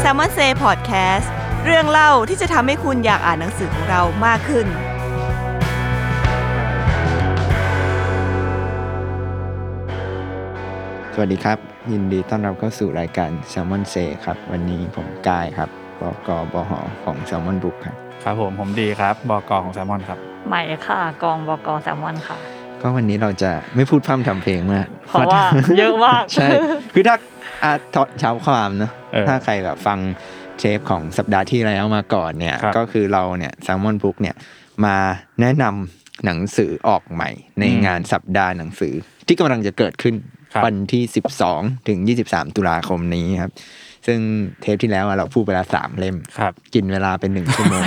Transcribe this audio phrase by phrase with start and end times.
[0.00, 1.26] s ซ l m o n Say Podcast
[1.64, 4.66] เรื่องเล่าที่จะทำให้คุณอยากอ่านหนังสือของเรามากขึ้น
[11.14, 11.58] สวัสดีครับ
[11.92, 15.68] ยินดีต้อนรับเข้าสู่รายการ Salmon Say ครับ วันนี้ผมกายครับ
[16.00, 16.72] บกบห
[17.04, 22.36] ของ Salmon Book ครับ ครับผมผมดีครับบอกของแซมมอนครับใหม่ค่ะ กองบกแซลมอนค่ะ
[22.80, 25.42] ก็วันนี้เราจะไม่พูดพร่ำทำเพลงมากเพราะว่า
[25.78, 26.48] เยอะมาก ใช่
[26.94, 27.16] คือถ้า
[27.62, 27.72] อา
[28.20, 29.98] เช้าความเนอะเออถ้าใครแบบฟัง
[30.58, 34.36] เทปของสัปดาห์ที่แล้วมาก่อนเนี่ยครับก็คือเราเนี่ย Salmon Book เนี่ย
[34.84, 34.96] มา
[35.40, 38.94] แนะนำหนังสือออกใหม่ ในอืมงานสัปดาห์หนังสือ
[39.26, 40.14] ที่กำลังจะเกิดขึ้น
[40.54, 41.02] ครับวันที่
[41.46, 43.52] 12 ถึง 23 ตุลาคมนี้ครับ
[44.06, 44.18] ซึ่ง
[44.60, 47.84] เทปที่แล้วอะเราพูดไปแล้วสามเล่มครับกินเวลาเป็นหนึ่งชั่วโมง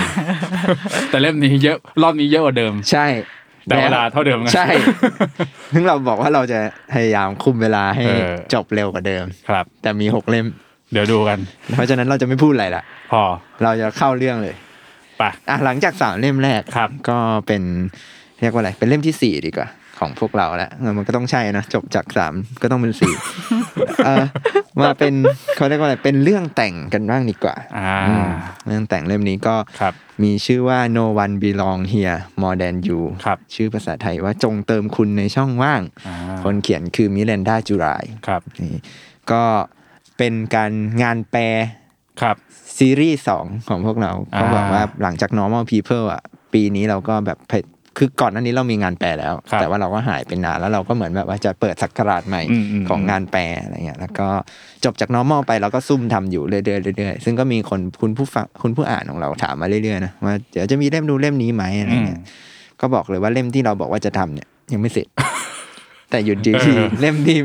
[1.10, 3.06] แต่เล่มนี้เยอะ รอบนี้เยอะกว่าเดิม ใช่
[3.68, 4.66] แต่เวลาเท่าเดิมไงใช่
[5.72, 6.58] ซึ่งเราบอกว่าเราจะ
[6.92, 10.46] พยายามคุมเวลาให้เออจบเร็วกว่าเดิมครับ แต่มีหกเล่ม
[10.92, 11.38] เดี๋ยวดูกัน
[11.74, 13.22] เพราะฉะนั้นเราจะไม่พูดอะไรละพอ
[13.62, 14.54] เราจะเข้าเรื่องเลย
[15.18, 17.62] ไปอะหลังจากสามเล่มแรกครับ ก็เป็น
[18.40, 23.14] เรียกว่าอะไรเป็นเล่มที่สี่ดีกว่า ของพวกเราแล้วเออมันก็ต้องใช่นะจบจากสามก็ต้องเป็นสี่
[24.04, 24.24] เออ
[24.80, 25.14] มาเป็น
[25.56, 28.28] เขาเรียกว่าอะไรเป็นเรื่องแต่งกันบ้างดีกว่าอ่าอืม
[28.66, 37.86] เรื่องแต่งเล่มนี้ก็ครับมีชื่อว่า no one belong here more than you ครับชื่อภาษาไทยว่าจงเติมคุณในช่องว่างอ่าคนเขียนคือมิเรนดาจูไร
[38.26, 38.80] ครับนี่
[39.32, 39.42] ก็
[40.18, 40.72] เป็นการ
[41.02, 41.44] งานแปล
[42.22, 42.36] ครับ
[42.78, 46.22] ซีรีส์สองของพวกเราอ่าเขาบอกว่าหลังจาก normal people อะ
[46.52, 47.62] ปีนี้เราก็แบบพย
[47.98, 54.26] คือก่อนหน้านี้เรามีงานแปลแล้วครับแต่ว่าเราก็หายไปนานแล้วเราก็เหมือนแบบว่าจะเปิดสักราชใหม่อืมอืมของงานแปลอะไรเงี้ยแล้วก็
[54.84, 56.60] จบจาก normal ไปเราก็ซุ่มทำอยู่เรื่อ
[56.94, 62.20] ยๆเรื่อยๆซึ่งก็มีคนคุณผู้ฟังคุณผู้อ่านของเราถามมาเรื่อยๆนะว่าเดี๋ยวจะมีเล่มดูเล่มนี้ไหมอะไรเงี้ย
[62.80, 65.06] ก็บอกเลยว่าเล่มที่เราบอกว่าจะทำเนี่ย ยังไม่เสร็จ
[66.10, 67.38] แต่หยุดดีที่เล่มที่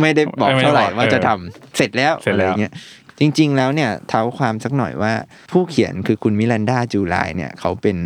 [0.00, 2.72] ไม่ได้บอกเท่าไหร่ว่าจะทำเสร็จแล้วเสร็จอะไรแล้วเงี้ย
[3.20, 5.12] จริง ๆ แล้วเนี่ยเท้าความสักหน่อยว่า
[5.52, 7.96] ผู้เขียนคือคุณมิลันดาจูไลเนี่ย เขาเป็น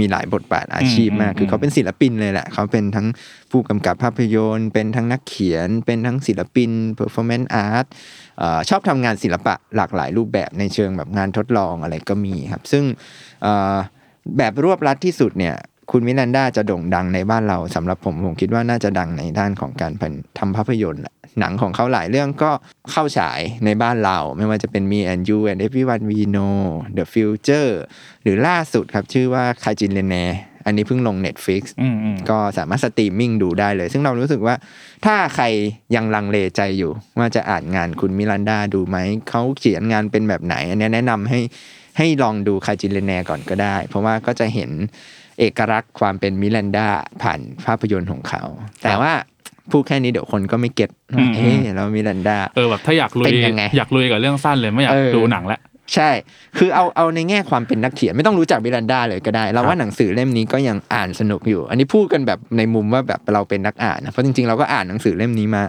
[0.00, 3.06] มีหลายบทบาทอาชีพมากอืมคือเขาเป็นศิลปินเลยแหละ เขาเป็นทั้ง
[3.50, 7.86] ผู้กำกับภาพยนตร์ เป็นทั้งนักเขียน เป็นทั้งศิลปิน performance art
[8.38, 12.84] เอ่อชอบทำงานศิลปะหลากหลายรูปแบบในเชิงแบบงานทดลองอะไรก็มีครับ ซึ่ง
[13.42, 13.76] เอ่อ
[14.38, 15.56] แบบรวบรัดที่สุดเนี่ย
[15.92, 19.92] คุณมิลันดาจะโด่งดังในบ้านเราสำหรับผมผมคิดว่าน่าจะดังในด้านของการ
[20.38, 22.50] ทำภาพยนตร์แหละ หนังของเขาหลายเรื่องก็
[22.90, 26.58] เข้าฉายในบ้านเรา ไม่ว่าจะเป็น Me and You and Everyone We Know
[26.98, 27.70] The Future
[28.22, 30.16] หรือล่าสุดครับชื่อว่า Kajillionaire
[30.66, 34.54] อันนี้เพิ่งลง Netflix อืมอืมก็สามารถสตรีมมิ่งดูได้เลย ซึ่งเรารู้สึกว่า
[35.04, 35.44] ถ้าใคร
[35.94, 38.96] ยังลังเลใจอยู่ ว่าจะอ่านงานคุณมิแรนดาดูไหม
[39.28, 41.40] เขาเขียนงานเป็นแบบไหน อันเนี้ยแนะนำให้
[41.98, 44.70] ให้ลองดู Kajillionaire ก่อนก็ได้ เพราะว่าก็จะเห็น
[45.38, 46.88] เอกลักษณ์ความเป็นมิแรนดา
[47.22, 48.42] ผ่านภาพยนตร์ของเขา
[48.82, 49.12] แต่ว่า
[49.72, 55.60] พูดแค่นี้เดี๋ยวคนก็ไม่เก็ตว่าเอ๊ะแล้วมิลันดาเออแบบถ้าอยากลุยเป็นยังไงอยากลุยกับเรื่องสั้นเลยไม่อยากเออดูหนังแล้ว
[55.94, 56.10] ใช่
[56.58, 65.62] คือเอาเอาในแง่ความเป็นนักเขียนไม่ต้องรู้จักมิรันดาเลยก็ได้ เราว่าหนังสือเล่มนี้ก็ยังอ่านสนุกอยู่ อันนี้พูดกันแบบในมุมว่าแบบเราเป็นนักอ่านนะ เพราะจริงๆ เราก็อ่านหนังสือเล่มนี้มา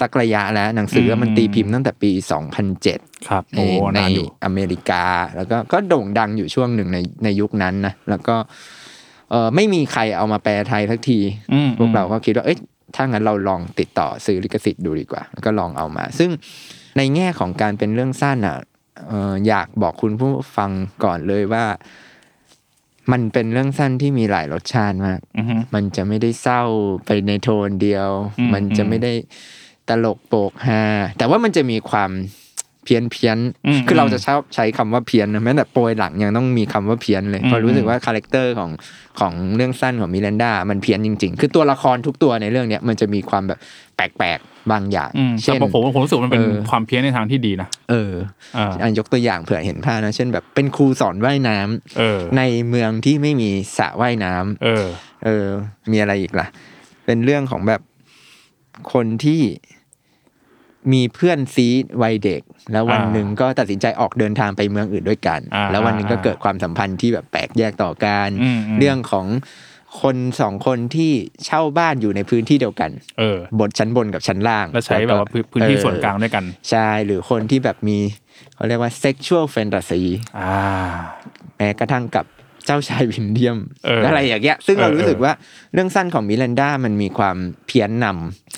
[0.00, 2.10] สักระยะแล้ว หนังสือมันอืมตีพิมพ์ตั้งแต่ปี
[2.70, 5.04] 2007 ครับในโอ้ในนานอยู่อเมริกา
[5.36, 8.36] แล้วก็ก็โด่งดังอยู่ช่วงหนึ่งในในยุคนั้นนะ แล้วก็
[9.30, 11.18] เออไม่มีใครเอามาแปลไทยสักที
[11.52, 12.58] อืมพวกเราก็คิดว่า เอ้ย
[12.94, 16.30] ถ้างั้นเราลองติดต่อซื้อลิขสิทธิ์ดูดีกว่า แล้วก็ลองเอามา ซึ่ง
[16.96, 18.58] ในแง่ของการเป็นเรื่องสั้นอะ
[19.08, 20.70] เอ่ออยากบอกคุณผู้ฟัง
[21.04, 21.64] ก่อนเลยว่า
[23.12, 26.62] มันเป็นเรื่องสั้นที่มีหลายรสชาติมากอือฮึมันจะไม่ได้เศร้า
[27.06, 28.08] ไปในโทนเดียว
[28.38, 29.12] อืมมันจะไม่ได้
[29.88, 30.82] ตลกโปกฮา
[31.18, 32.10] แต่ว่ามันจะมีความ
[32.47, 38.70] เพี้ยนเพี้ยนๆอืมคือเราจะชอบใช้คำว่าเพี้ยนนะแม้แต่โปรยหลังยังต้องมีคำว่าเพี้ยนเลยเพราะรู้สึกว่าคาแรคเตอร์ของ
[39.20, 43.58] ของเรื่องสั้นของมิเรนดามันเพี้ยนจริง ๆ คือตัวละครทุกตัวในเรื่องเนี้ยมันจะมีความแบบ
[43.96, 48.12] แปลกๆบางอย่างอืมแต่เช่นผมผมผมรู้สึกว่ามันเป็นเออความเพี้ยนในทางที่ดีนะเออ
[48.56, 54.86] อ่าอันยกตัวอย่างเผื่อเห็นภาพนะเช่นแบบเป็นครูสอนว่ายน้ำเออในเมืองที่ไม่มีสระว่ายน้ำเออ
[55.24, 55.46] เออ
[55.90, 56.46] มีอะไรอีกล่ะ
[57.04, 57.80] เป็นเรื่องของแบบ
[58.92, 59.40] คนที่
[60.92, 61.66] มีเพื่อนซี
[62.02, 62.42] วัยเด็ก
[62.72, 69.26] แล้ววันอ่าหนึ่งก็ตัดสินใจออกเดินทางไปเมืองอื่นด้วยกันอ่าแล้ววันหนึ่งก็เกิดความสัมพันธ์ที่แบบแปลกแยกต่อกันอืมอืมเรื่องของ
[70.02, 71.12] คนสองคนที่
[71.44, 77.98] เช่าบ้านอยู่ในพื้นที่เดียวกัน เออบนชั้นบนกับชั้นล่าง แล้วใช้แบบว่าพื้นพื้นที่ส่วนกลางด้วยกัน ใช่ หรือคนที่แบบมี
[78.54, 80.02] เขาเรียกว่า sexual fantasy
[80.38, 80.54] อ่า
[81.56, 82.24] แม้กระทั่งกับ
[82.66, 85.32] เจ้าชายวินเดียมเออออะไรอย่างเงี้ย ซึ่งเราเออรู้สึกว่า
[85.72, 87.36] เรื่องสั้นของมิลันดามันมีความ
[87.66, 88.06] เพี้ยนน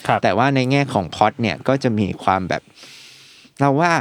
[0.07, 2.62] ครับำแต่ว่าในแง่ของพล็อดเนี่ยก็จะมีความแบบ
[3.61, 3.93] เราว่า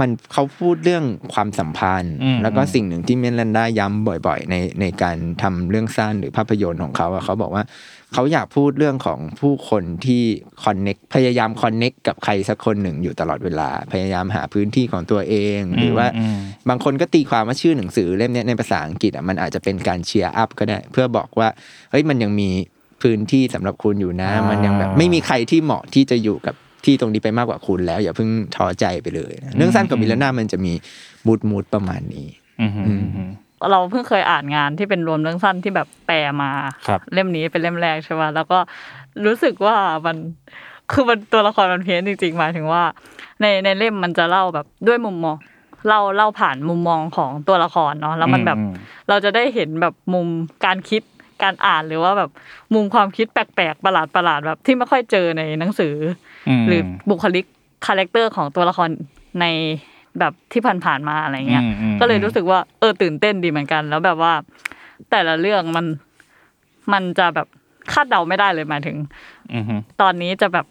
[0.00, 1.04] มันเขาพูดเรื่อง
[1.34, 7.64] ความสัมพันธ์อืมแล้วก็สิ่งหนึ่งที่มิลันดาย้ำบ่อย ๆ ในในการทำเรื่องสั้นหรือภาพยนตร์ของเขาอะเขาบอกว่า
[8.12, 10.22] เขาอยากพูดเรื่องของผู้คนที่
[10.64, 21.48] connect พยายาม connect กับใครสักคนหนึ่งอยู่ตลอดเวลา พยายามหาพื้นที่ของตัวเอง หรือว่าอืมบางคนก็ตีความว่าชื่อหนังสือเล่มเนี้ยในภาษาอังกฤษอะมันอาจจะเป็นการ cheer up ก็ได้ เพื่อบอกว่า
[21.90, 22.50] เฮ้ยมันยังมี
[23.02, 26.54] พื้นที่สำหรับคุณอยู่นะอ่ามันมันยังแบบไม่มีใครที่เหมาะที่จะอยู่กับ
[26.84, 30.72] ที่ตรงนี้ไปมากกว่าคุณแล้ว อย่าเพิ่งท้อใจไปเลยนะเรื่องสั้นของมิแรนด้ามันจะมี
[31.26, 32.28] มูดมูดประมาณนี้
[32.60, 33.30] อืมอืมอืม
[33.70, 36.50] เราเพิ่งเคยอ่านงานที่เป็นรวมเรื่องสั้นที่แบบแปลมา
[36.86, 38.58] ครับเล่มนี้เป็นเล่มแรกใช่ป่ะแล้วก็
[39.26, 39.76] รู้สึกว่า
[40.06, 40.16] มัน
[40.92, 42.82] คือมันตัวละครมันเพี้ยนจริงๆหมายถึงว่า
[43.40, 45.36] ในในเล่มมันจะเล่าแบบด้วยมุมมอง
[45.88, 48.72] เล่าเล่าผ่านมุมมองของตัวละครเนาะแล้วมันแบบอืม
[49.08, 50.26] เราจะได้เห็นแบบมุม
[50.64, 51.02] การคิด
[51.42, 52.30] การอ่านหรือว่าแบบ
[52.74, 56.33] มุมความคิดแปลกๆประหลาดประหลาดๆแบบที่ไม่ค่อยเจอในหนังสืออม
[56.68, 57.44] หรือบุคลิก
[57.86, 58.88] character ของตัวละคร
[59.40, 59.46] ใน
[60.18, 64.32] แบบที่ผ่านๆมาอะไรเงี้ยอืมอืมก็เลยรู้สึกว่าเออตื่นเต้นดีเหมือนกัน แล้วแบบว่า
[65.10, 65.86] แต่ละเรื่องมัน
[66.92, 67.46] มันจะแบบ
[67.92, 68.96] คาดเดาไม่ได้เลยหมายถึง
[69.52, 70.66] อืมอืมตอนนี้จะแบบ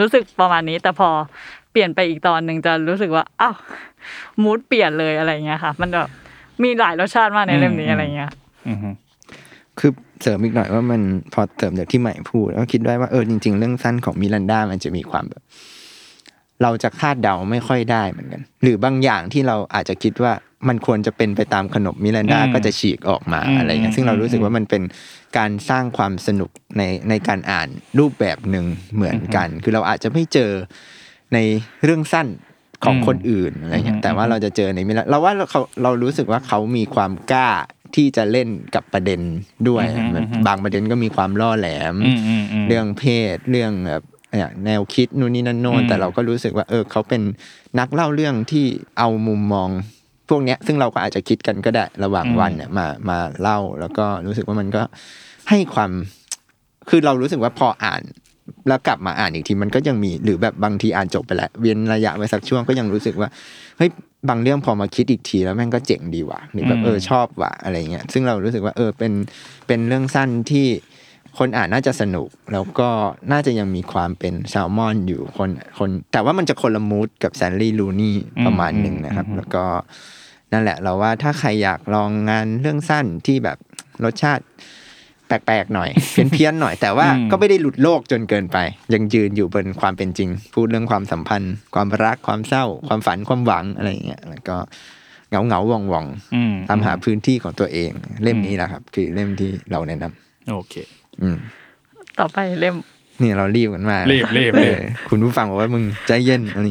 [0.00, 1.08] รู้สึกประมาณนี้ แต่พอ
[1.72, 3.56] เปลี่ยนไปอีกตอนหนึ่งจะรู้สึกว่าอ้าว
[4.42, 6.08] mood เปลี่ยนเลยอะไรเงี้ยค่ะ มันแบบ
[6.62, 8.30] มีหลายรสชาติมากในเล่มนี้อะไรเงี้ย
[8.66, 8.94] อืมอืม
[9.78, 9.90] คือ
[10.22, 15.42] เสริมอีกหน่อยว่ามันพอเสริมจากที่ใหม่พูดแล้วคิดได้ว่าเออจริง ๆ เรื่องสั้นของมิลันดามันจะมีความแบบ
[16.62, 20.32] เราจะคาดเดาไม่ค่อยได้เหมือนกัน หรือบางอย่างที่เราอาจจะคิดว่า
[20.68, 24.82] มันควรจะเป็นไปตามขนบมิลันดาอืมก็จะฉีกออกมาอืมอะไรเงี้ยซึ่งเรารู้สึกว่ามันเป็น
[25.38, 27.68] การสร้างความสนุกในในการอ่าน
[27.98, 30.50] รูปแบบหนึ่งเหมือนกัน คือเราอาจจะไม่เจอ
[31.34, 31.38] ใน
[31.84, 32.28] เรื่องสั้น
[32.84, 35.46] ของคนอื่นอะไรเงี้ยแต่ว่าเราจะเจอในมิลันเราว่าเรา
[35.82, 37.48] เรารู้สึกว่าเขามีความกล้า
[37.94, 39.20] ที่จะเล่นกับประเด็น
[39.68, 43.04] ด้วยอืมอืมอืมบางประเด็นก็มีความล่อแหลมอืมอืมอืมเรื่องเพ
[43.34, 44.02] ศเรื่องแบบ
[44.32, 47.22] เนี่ยแนวคิดนู่นนี่นั่นโน่นอืมแต่เราก็รู้สึกว่าเออเขาเป็น
[47.78, 48.64] นักเล่าเรื่องที่
[48.98, 49.68] เอามุมมอง
[50.28, 54.82] พวกเนี้ยซึ่งเราก็อาจจะคิดกันก็ได้ระหว่างวันเนี่ยมามาเล่าแล้วก็รู้สึกว่ามันก็
[55.50, 55.90] ให้ความ
[56.88, 58.02] คือเรารู้สึกว่าพออ่าน
[58.68, 63.28] แล้วกลับมาอ่านอีกทีมันก็ยังมีหรือแบบบางทีอ่านจบไปแล้วเวียนระยะไว้สักช่วงก็ยังรู้สึกว่า
[63.78, 63.90] เฮ้ย
[64.28, 69.12] บางเรื่องพอมาคิดอีกทีแล้วแม่งก็เจ๋งดีว่ะหรือแบบเออชอบว่ะอะไรเงี้ยซึ่งเรารู้สึกว่าเออเป็น
[69.66, 70.66] เป็นเรื่องสั้นที่
[71.38, 72.88] คนอ่านน่าจะสนุก แล้วก็
[73.32, 78.16] น่าจะยังมีความเป็นแซลมอนอยู่คนคนแต่ว่ามันจะคนละมูดกับแซนลี่ลูนี่
[78.46, 79.64] ประมาณหนึ่งนะครับ แล้วก็
[80.52, 83.58] นั่นแหละเราว่าถ้าใครอยากลองงานเรื่องสั้นที่แบบ
[84.04, 84.44] รสชาติ
[85.28, 85.90] แปลกๆหน่อย
[86.32, 88.58] เพี้ยนๆหน่อยแต่ว่าอืมก็ไม่ได้หลุดโลกจนเกินไป
[88.94, 94.56] ยังยืนอยู่บนความเป็นจริง พูดเรื่องความสัมพันธ์ ความรักความเศร้า ความฝันความหวังอะไรอย่างเงี้ยแล้วก็
[95.28, 97.90] เหงาเหงาๆวองวองๆอืมตามหาพื้นที่ของตัวเอง
[98.22, 100.74] เล่มนี้แหละครับ คือเล่มที่เราแนะนำโอเค
[101.22, 101.36] อืม
[102.18, 102.76] ต่อไปเล่ม
[103.22, 104.80] นี่เรารีบกันมากรีบรีบเอรีบอ
[105.10, 106.64] คุณผู้ฟังบอกว่ามึงใจเย็นอะไร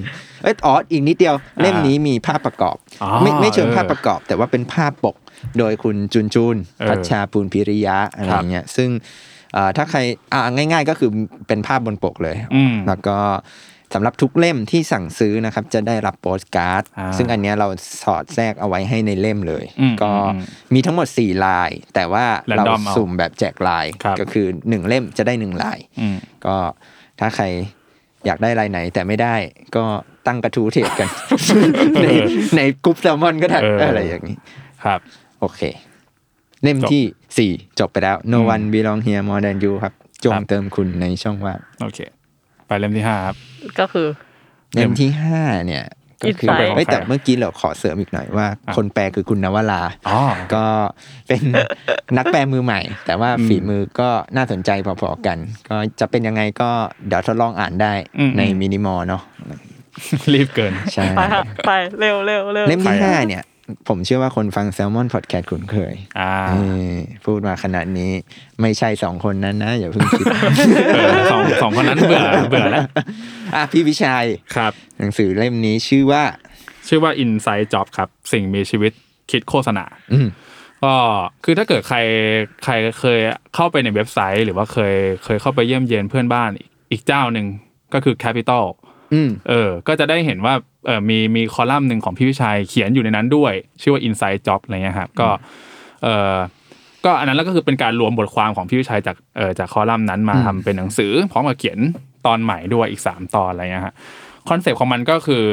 [0.44, 5.16] เอ้ยอ๋ออีกนิดเดียว เล่มนี้มีภาพประกอบอ๋อไม่ไม่เชิงเออภาพประกอบ แต่ว่าเป็นภาพปก
[5.58, 8.90] โดยคุณจุนจูนเออพัชชาปูนพิริยะอะไรอย่างเงี้ยซึ่ง
[9.54, 10.00] เอ่อถ้าใคร
[10.34, 11.10] อ่าง่าย ๆ ก็คือ
[11.48, 13.18] เป็นภาพบนปกเลยอืมแล้วก็
[13.94, 17.68] สำหรับทุกเล่มที่สั่งซื้อนะครับ จะได้รับโปสการ์ดอ่าซึ่งอันเนี้ยเรา
[18.04, 20.42] สอดแทรกเอาไว้ให้ในเล่มเลยอืมก็อืม
[20.74, 26.56] มีทั้งหมด 4 ลาย แต่ว่าเรา random เอาสุ่มแบบแจกลายครับก็คือ 1 เล่มจะได้ 1 ลายอืมก็
[27.20, 27.46] ถ้าใคร
[28.26, 29.36] อยากได้ลายไหนแต่ไม่ได้
[29.76, 29.86] ก็
[30.28, 31.10] ตั้งกระทู้ trade กัน
[32.04, 32.08] ใน
[32.58, 34.38] ในกรุ๊ปแซลมอนก็ได้เออออะไรอย่างนี้
[34.86, 35.00] ครับ
[35.40, 35.62] โอเค
[36.64, 42.00] เล่มจบที่4จบไปแล้ว No อืม one belong here more than you ครับ จงครับเติมคุณในช่องว่างโอเค
[42.68, 43.36] ไปเล่มที่ห้าครับ
[43.80, 44.08] ก็คือ
[44.74, 45.86] เล่มที่ห้าเนี่ย
[46.24, 50.20] ก็คือ Insight เอ้ยแต่เมื่อกี้เราขอเสริมอีกหน่อยว่าอะคนแปลคือคุณนวราอ๋อ
[50.54, 50.66] ก็
[51.28, 51.42] เป็น
[52.18, 54.70] นักแปลมือใหม่ แต่ว่าอืมฝีมือก็น่าสนใจ
[55.02, 55.38] พอๆกัน
[55.70, 56.70] ก็จะเป็นยังไงก็
[57.08, 59.22] เดี๋ยวทดลองอ่านได้อืมในมินิมอลเนาะ
[60.34, 63.44] รีบเกินใช่ไปค่ะไปเร็วเร็วเร็วเล่มที่ใครอะห้าเนี่ย
[63.88, 66.54] ผมเชื่อว่าคนฟังแซลมอนพอดแคสต์คุ้นเคยอ่าเอ
[66.92, 66.94] อ
[67.26, 68.12] พูดมาขนาดนี้
[68.62, 70.26] ไม่ใช่สองคนนั้นนะอย่าเพิ่งคิด
[70.96, 72.84] เออสองสองคนนั้นเบื่อเบื่อแล้ว
[73.56, 76.24] อะพี่วิชัยครับ หนังสือเล่มนี้ชื่อว่า
[76.88, 78.92] ชื่อว่า Inside Job ครับ สิ่งมีชีวิต
[79.32, 80.28] คิดโฆษณาอืม
[80.84, 80.96] ก็
[81.44, 81.98] คือถ้าเกิดใคร
[82.64, 83.20] ใครเคย
[83.56, 87.46] เข้าไปในเว็บไซต์ หรือว่าเคยเคยเข้าไปเยี่ยมเยียนเพื่อนบ้านอีกอีกเจ้าหนึ่ง
[87.94, 88.87] ก็คือ Capital อืม
[89.50, 90.54] เออ ก็จะได้เห็นว่า
[90.86, 95.30] เออมีมีคอลัมน์หนึ่งของพี่วิชัยเขียนอยู่ในนั้นด้วย ชื่อว่า Inside Job อะไรเงี้ยครับก็
[96.04, 96.36] เออ
[97.06, 101.80] ก็อันนั้นแล้วก็คือเป็นการรวมบทความของพี่วิชัยจากเออจากคอลัมน์นั้นมาอืมทำเป็นหนังสือพร้อมกับเขียน
[102.26, 103.94] ตอนใหม่ด้วยอีก 3 ตอนอะไรเงี้ยฮะ
[104.50, 105.46] คอนเซปต์ของมันก็คือ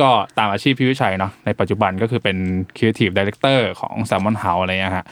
[0.00, 2.36] ก็ตามอาชีพพี่วิชัยเนาะในปัจจุบันก็คือเป็น
[2.76, 5.06] Creative Director ของ Salmon House อะไรเงี้ยฮะ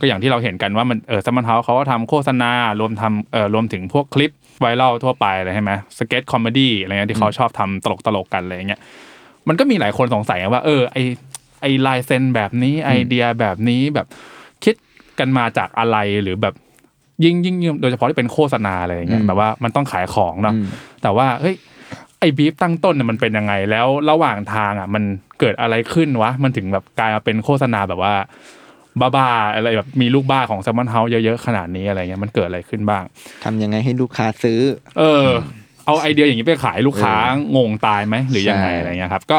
[0.00, 2.50] ก็อย่างที่เราเห็นกันว่ามันเออ Salmon House เขาก็ทำโฆษณา
[2.80, 8.80] รวมทำเออรวมถึงพวกคลิป viral ทั่วไปเลยใช่ไหม sketch comedy อะไรเงี้ยที่เขาชอบทำตลกตลกๆกันอะไรเงี้ย
[9.48, 10.98] มันก็มีหลายคนสงสัยว่า เออไอ
[11.60, 14.06] ไอลายเซ็นแบบนี้ไอเดียแบบนี้แบบ
[14.64, 14.74] คิด
[15.18, 16.54] กันมาจากอะไรหรือแบบ
[17.24, 20.64] ยิ่งยิ่งยิ่งโดยเฉพาะที่เป็นโฆษณาอะไรอย่างเงี้ยอืมแบบว่ามันต้องขายของเนาะอืม
[21.02, 21.56] แต่ว่าเฮ้ย
[22.20, 25.02] ไอ้บีฟตั้งต้นน่ะมันเป็นยังไงแล้วระหว่างทางอะ มัน
[25.40, 28.14] เกิดอะไรขึ้นวะมันถึงแบบกลายมาเป็นโฆษณาแบบว่า
[29.02, 33.04] บ้าๆอะไรแบบมีลูกบ้าของ Salmon House เยอะๆขนาดนี้อะไรเงี้ยมันเกิดอะไรขึ้นบ้าง
[33.44, 34.60] ทำยังไงให้ลูกค้าซื้อ
[34.98, 35.28] เออ
[35.86, 37.16] เอาไอเดียอย่างนี้ไปขายลูกค้า
[37.56, 39.38] งงตายไหมหรือยังไงใช่อะไรเงี้ยครับ ก็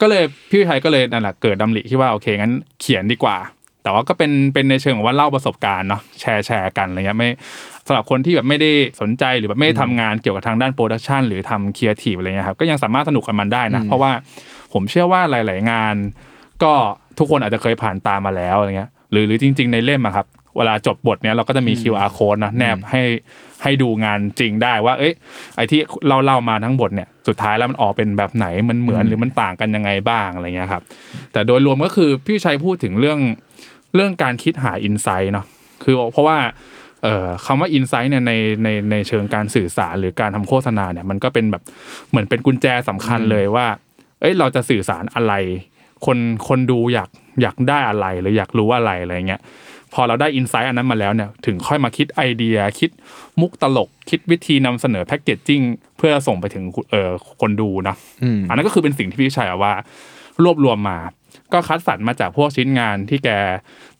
[0.00, 3.36] ก็เลยพี่วิชัยก็เลยนั่นแหละเกิดดำริที่ว่าโอเคงั้นเขียนดีกว่า
[3.82, 7.28] แต่ว่าก็เป็นเป็นในเชิงของว่าเล่าประสบการณ์เนาะแชร์แชร์กันอะไรเงี้ยไม่
[7.86, 14.10] สำหรับคนที่แบบไม่ได้สนใจหรือแบบไม่ได้ทำงานเกี่ยวกับทางด้าน production หรือทำครีเอทีฟอะไรเงี้ยครับก็ยังสามารถสนุกกับมันได้นะ เพราะว่า
[14.72, 15.94] ผมเชื่อว่าหลาย ๆ งาน
[16.62, 16.72] ก็
[17.18, 20.26] ทุกคนอาจจะเคยผ่านตามมาแล้วอะไรเงี้ยหรือหรือจริง ๆ ในเล่มอะครับ
[20.56, 23.02] เวลาจบบทเนี้ยเราก็จะมี QR code นะแนบให้
[23.62, 25.12] ให้ดูงานจริงได้ว่า เอ้ย
[25.56, 30.82] ไอที่เราเล่ามาทั้งบทเนี่ยสุดท้ายแล้วมันออกเป็นแบบไหนมันเหมือนหรือมันต่างกันยังไงบ้างอะไรเงี้ยครับ
[31.32, 33.18] แต่โดยรวมก็คือพี่ชัยพูดถึงเรื่อง
[33.94, 35.46] เรื่องการคิดหาอินไซต์เนาะ
[35.84, 36.38] คือเพราะว่า
[37.02, 41.62] เอ่อคำว่าอินไซต์เนี่ยในในในเชิงการสื่อสารหรือการทำโฆษณาเนี่ยมันก็เป็นแบบ
[42.10, 43.66] เหมือนเป็นกุญแจสำคัญเลยว่า
[44.20, 45.32] เอ้ยเราจะสื่อสารอะไร
[46.06, 46.18] คน
[46.48, 47.10] คนดูอยาก
[47.42, 49.40] อยากได้อะไรหรืออยากรู้อะไรอะไรเงี้ย
[49.94, 52.90] พอเราได้ insight อันนั้นมาแล้วเนี่ยถึงค่อยมาคิดไอเดียคิด
[53.40, 55.60] มุกตลก คิดวิธีนำเสนอ packaging
[55.98, 59.72] เพื่อส่งไปถึงเอ่อคนดูเนาะอืมอันนั้นก็คือเป็นสิ่งที่พี่วิชัยอะว่า
[60.44, 60.98] รวบรวมมา
[61.52, 63.28] ก็คัดสรรมาจากพวกชิ้นงานที่แก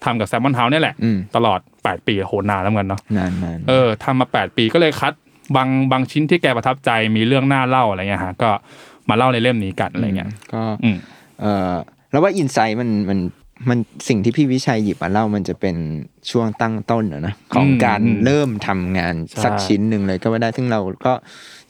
[0.04, 5.12] ทำกับ Salmon House เนี่ยแหละอืมตลอด 8 ปีโหนานแล้วเหมือนกันเนาะนานนานเออทำมา 8 ปีก็เลยคัด
[5.56, 8.50] บางบางชิ้นที่แกประทับใจมีเรื่องน่าเล่าอะไรเงี้ยฮะก็
[9.09, 10.97] มาเล่าในเล่มนี้กันอะไรเงี้ยก็อืม
[11.42, 11.75] เออ
[12.11, 13.18] แล้วว่าอินไซต์มันมัน
[13.68, 15.76] มันสิ่งที่พี่วิชัยหยิบมาเล่ามันจะเป็น
[16.30, 21.12] ช่วงตั้งต้นอะนะของอืมการอืมเริ่มทำงานใช่สักชิ้นหนึ่งเลยก็ว่าได้ซึ่งเราก็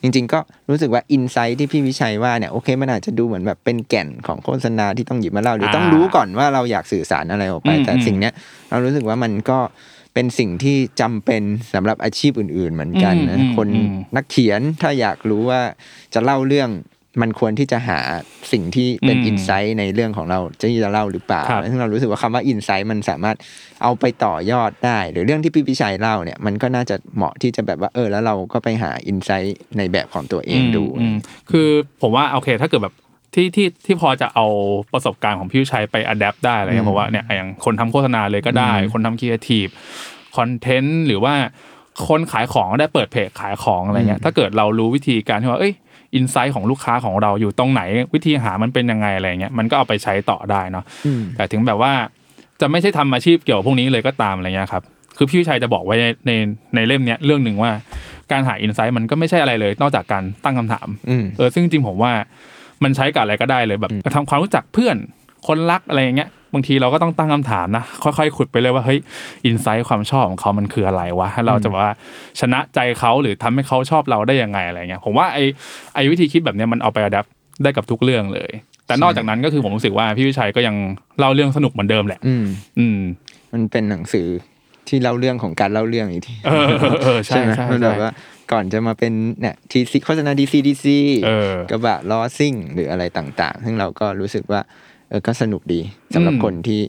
[0.01, 0.39] จริง ๆ ก็
[0.69, 8.33] รู้สึกว่าอินไซต์ที่พี่วิชัยว่าเนี่ยโอเคมันอาจจะดูเหมือนแบบเป็นแก่นของโฆษณาที่ต้องหยิบมาเล่าหรือต้องรู้ก่อนว่าเราอยากสื่อสารอะไรออกไป แต่สิ่งเนี้ย
[8.69, 9.59] เรารู้สึกว่ามันก็
[10.13, 15.61] เป็นสิ่งที่จำเป็นสำหรับอาชีพอื่น ๆ เหมือนกันนะอืมคนอืมนักเขียนถ้าอยากรู้ว่า
[16.13, 16.69] จะเล่าเรื่อง
[17.21, 17.99] มันควรที่จะหา
[18.51, 23.35] สิ่งที่เป็นอืม insight ในเรื่องของเราจะจะเล่าหรือเปล่าครับซึ่งเรารู้สึกว่าคำว่า insight มันสามารถ
[23.83, 31.17] เอาไปต่อยอดได้ หรือเรื่องที่พี่วิชัยเล่าเนี่ยมันก็น่าจะเหมาะที่จะแบบว่าเออ แล้วเราก็ไปหา insight ในแบบของตัวเองดูอืม
[31.51, 31.67] คือ
[32.01, 32.95] ผมว่าโอเคถ้าเกิดแบบ
[33.33, 34.45] ที่ที่ที่พอจะเอา
[34.93, 39.67] ประสบการณ์ของพี่วิชัยไป adapt ได้อะไรเงี้ยเพราะว่าเนี่ยอย่างคนทำโฆษณาเลยก็ได้อืมคนทำครีเอทีฟ
[40.37, 41.33] คอนเทนต์หรือว่า
[42.07, 45.73] คนขายของก็ได้เปิดเพจขายของอะไรเงี้ยถ้าเกิดเรารู้วิธีการที่ว่าเอ้ย
[46.15, 47.81] อินไซต์ของลูกค้าของเราอยู่ตรงไหน
[48.13, 51.91] วิธีหามันเป็นยังไงอะไรเงี้ยมันก็เอาไปใช้ต่อได้เนาะอืมแต่ถึงแบบว่า
[52.61, 54.83] จะไม่ใช่ทำอาชีพเกี่ยวกับพวกนี้เลยก็ตามอะไรเงี้ยครับ
[55.17, 56.31] คือพี่วิชัยจะบอกไว้ในใน
[56.75, 57.71] ในเล่มเนี้ยเรื่องหนึ่งว่า
[58.31, 62.11] การหาอินไซต์มันก็ไม่ใช่อะไรเลย นอกจากการตั้งคำถามอืมเออซึ่งจริงๆผมว่า
[62.83, 64.95] มันใช้กับอะไรก็ได้เลยแบบทำความรู้จักเพื่อน
[65.47, 68.99] คนรักอะไรอย่างเงี้ย บางทีเราก็ต้องตั้งคำถามนะค่อยๆขุดไปเลยว่าเฮ้ย
[69.45, 71.91] insight ความชอบของเขามันคืออะไรวะให้เราจะว่า
[72.39, 75.39] ชนะใจเขาหรือทำให้เขาชอบเราได้ยังไงอะไรเงี้ยผมว่าไอ
[75.95, 78.51] ไอวิธีคิดแบบเนี้ยมันเอาไปอัดแได้กับทุกเรื่องเลย
[78.87, 80.75] แต่นอกจากนั้นก็คือผมรู้สึกว่าพี่วิชัยก็ยัง
[81.19, 82.45] เล่าเรื่องสนุกเหมือนเดิมแหละ อืม
[82.79, 82.99] อืม
[83.53, 84.27] มันเป็นหนังสือ
[84.87, 88.11] ที่เล่าเรื่องของการเล่าเรื่องอีกทีเออเออเออใช่ไหมใช่มันแบบใช่ว่า
[88.51, 95.81] ก่อนจะมาเป็นเนี่ยทีซีโฆษณาดีซีดีซีเออกระบะล้อซิ่งหรืออะไรต่าง ๆ ซึ่งเราก็รู้สึกว่าเออก็สนุกดี
[96.13, 96.81] สำหรับอืมคนที่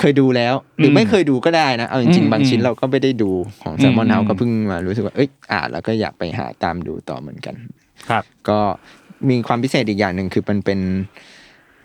[0.00, 3.30] เคยดูแล้ว หรืออมไม่เคยดูก็ได้นะ เอาจอืริงมๆบางชิ้นอืมเราก็ไม่ได้ดู
[3.62, 7.54] ของแซมมอนอืมเฮาก็เพิ่งมารู้สึกว่าเอ้ยอ่านแล้วก็อยากไปหาตามดูต่อเหมือนกัน
[8.10, 8.58] ครับ ก็
[9.28, 10.80] มีความพิเศษอีกอย่างหนึ่งคือมันเป็น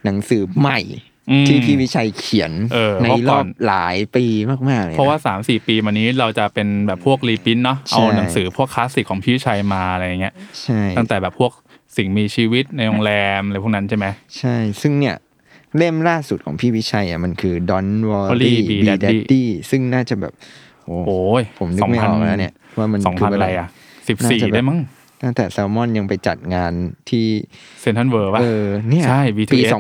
[0.06, 0.80] หนังสือใหม่
[1.30, 4.26] อืมที่พี่วิชัยเขียนเออในเพราะรก่ออนบหลายปี
[4.70, 11.52] มากๆเลยนเพราะว่าสามสี่ปีมานี้เราจะเป็นแบบพวกรีพินเนาะใช่เอาหนังสือพวกคลาสสิกของพี่ชัยมาอะไรอย่างเงี้ยใช่ตั้งแต่แบบพวก
[11.98, 14.06] สิ่งมีชีวิตในโรงแรมอะไรพวกนั้นใช่ไหม
[14.38, 15.16] ใช่ ซึ่งเนี่ย
[15.78, 20.34] เล่มล่าสุดของพี่วิชัยอะมันคือ Don Worry Worry Be Be Daddy Daddy ซึ่งน่าจะแบบ
[20.86, 23.68] โอ้โอ้ยผมนึกไม่ออกแล้วเนี่ย ว่ามันสองคืพันออะไรอะ
[24.08, 24.80] สิบสี่น่าจะแบบได้มั้ง
[25.24, 26.74] ตั้งแต่แซลมอนยังไปจัดงาน
[27.10, 27.26] ที่
[27.82, 29.74] เซนทันเวอร์ป่ะเออเนี่ยใช่ปี B2S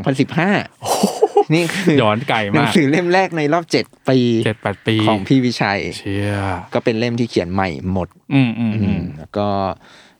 [0.73, 6.27] 2015นี่คือย้อนไกลหนัมางกสือเล่มแรกในรอบเจ็ดปีเจ็ดแปดปีของพี่วิชัย เชีย
[6.73, 9.47] ก็เป็นเล่มที่เขียนใหม่หมด อืมอืมอืมอืมแล้วก็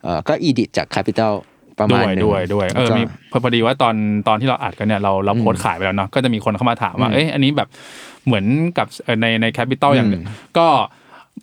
[0.04, 1.34] เอ่อก็อีดิทจากค a ปิตอล
[1.78, 3.96] ประด้มาณวยหนึงด้วยด้วยเออแล้วก็มีพอพอดีว่าตอน
[4.28, 7.70] ตอนที่เราอัดกันเนี่ยเราเราโพสต์ขายไปแล้วเนาะก็จะมีคนเข้ามาถามว่าอืมเอ้ยอันนี้แบบ
[8.26, 8.46] เหมือน
[8.78, 10.24] กับเอ่อในใน Capital อย่างอืม
[10.58, 10.68] ก็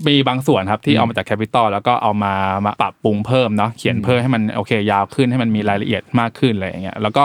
[0.06, 2.34] มีบางส่วนครับที่อืมเอามาจาก Capital แล้วก็เอามา
[2.66, 7.24] มาปรับปรุงเพิ่มเนาะเขียนเพิ่มให้มันโอเค ยาวขึ้นให้มันมีรายละเอียดมากขึ้นอะไรอย่างเงี้ยแล้วก็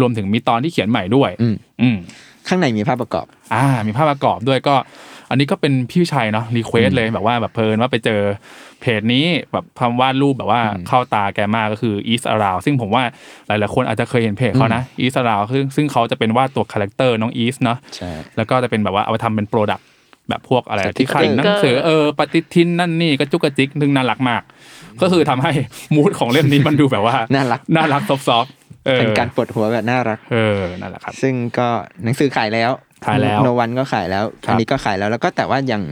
[0.00, 1.96] รวมถึงมีตอนที่เขียนใหม่ด้วย อืมอืม
[2.48, 4.74] ข้างในมีภาพประกอบ อ่า มีภาพประกอบด้วยก็
[5.30, 8.20] อันนี้ก็เป็นพี่วิชัยเนาะ request เลยแบบว่าแบบเผอิญว่าไปเจอ
[8.82, 13.04] เพจนี้แบบเขาวาดรูปแบบว่าเข้าตาแกมากก็คือ East Around ซึ่งผมว่า
[13.46, 19.86] หลายๆคนอาจจะเคยเห็นเพจเขานะ East Around ซึ่งซึ่งเขาจะเป็นวาดตัว character น้อง East เนาะใช่แล้วก็จะเป็นแบบว่าเอาไปทำเป็น product
[20.28, 24.42] แบบพวกอะไรสติ๊กเกอร์ขายหนังสือเออปฏิทินนั่นนี่กระจุกกระจิกนึงน่ารักมาก
[25.02, 25.52] ก็คือทำให้
[25.94, 31.68] mood ของเล่มนี้มันดูแบบว่าน่ารักน่ารักซอฟต์ๆ เออเป็นการปวดหัวแบบน่ารัก เออนั่นแหละครับ ซึ่งก็
[32.04, 32.70] หนังสือขายแล้ว
[33.06, 35.82] ขายแล้ว No One ก็ขายแล้วครับอันนี้ก็ขายแล้วแล้วก็แต่ว่าอย่าง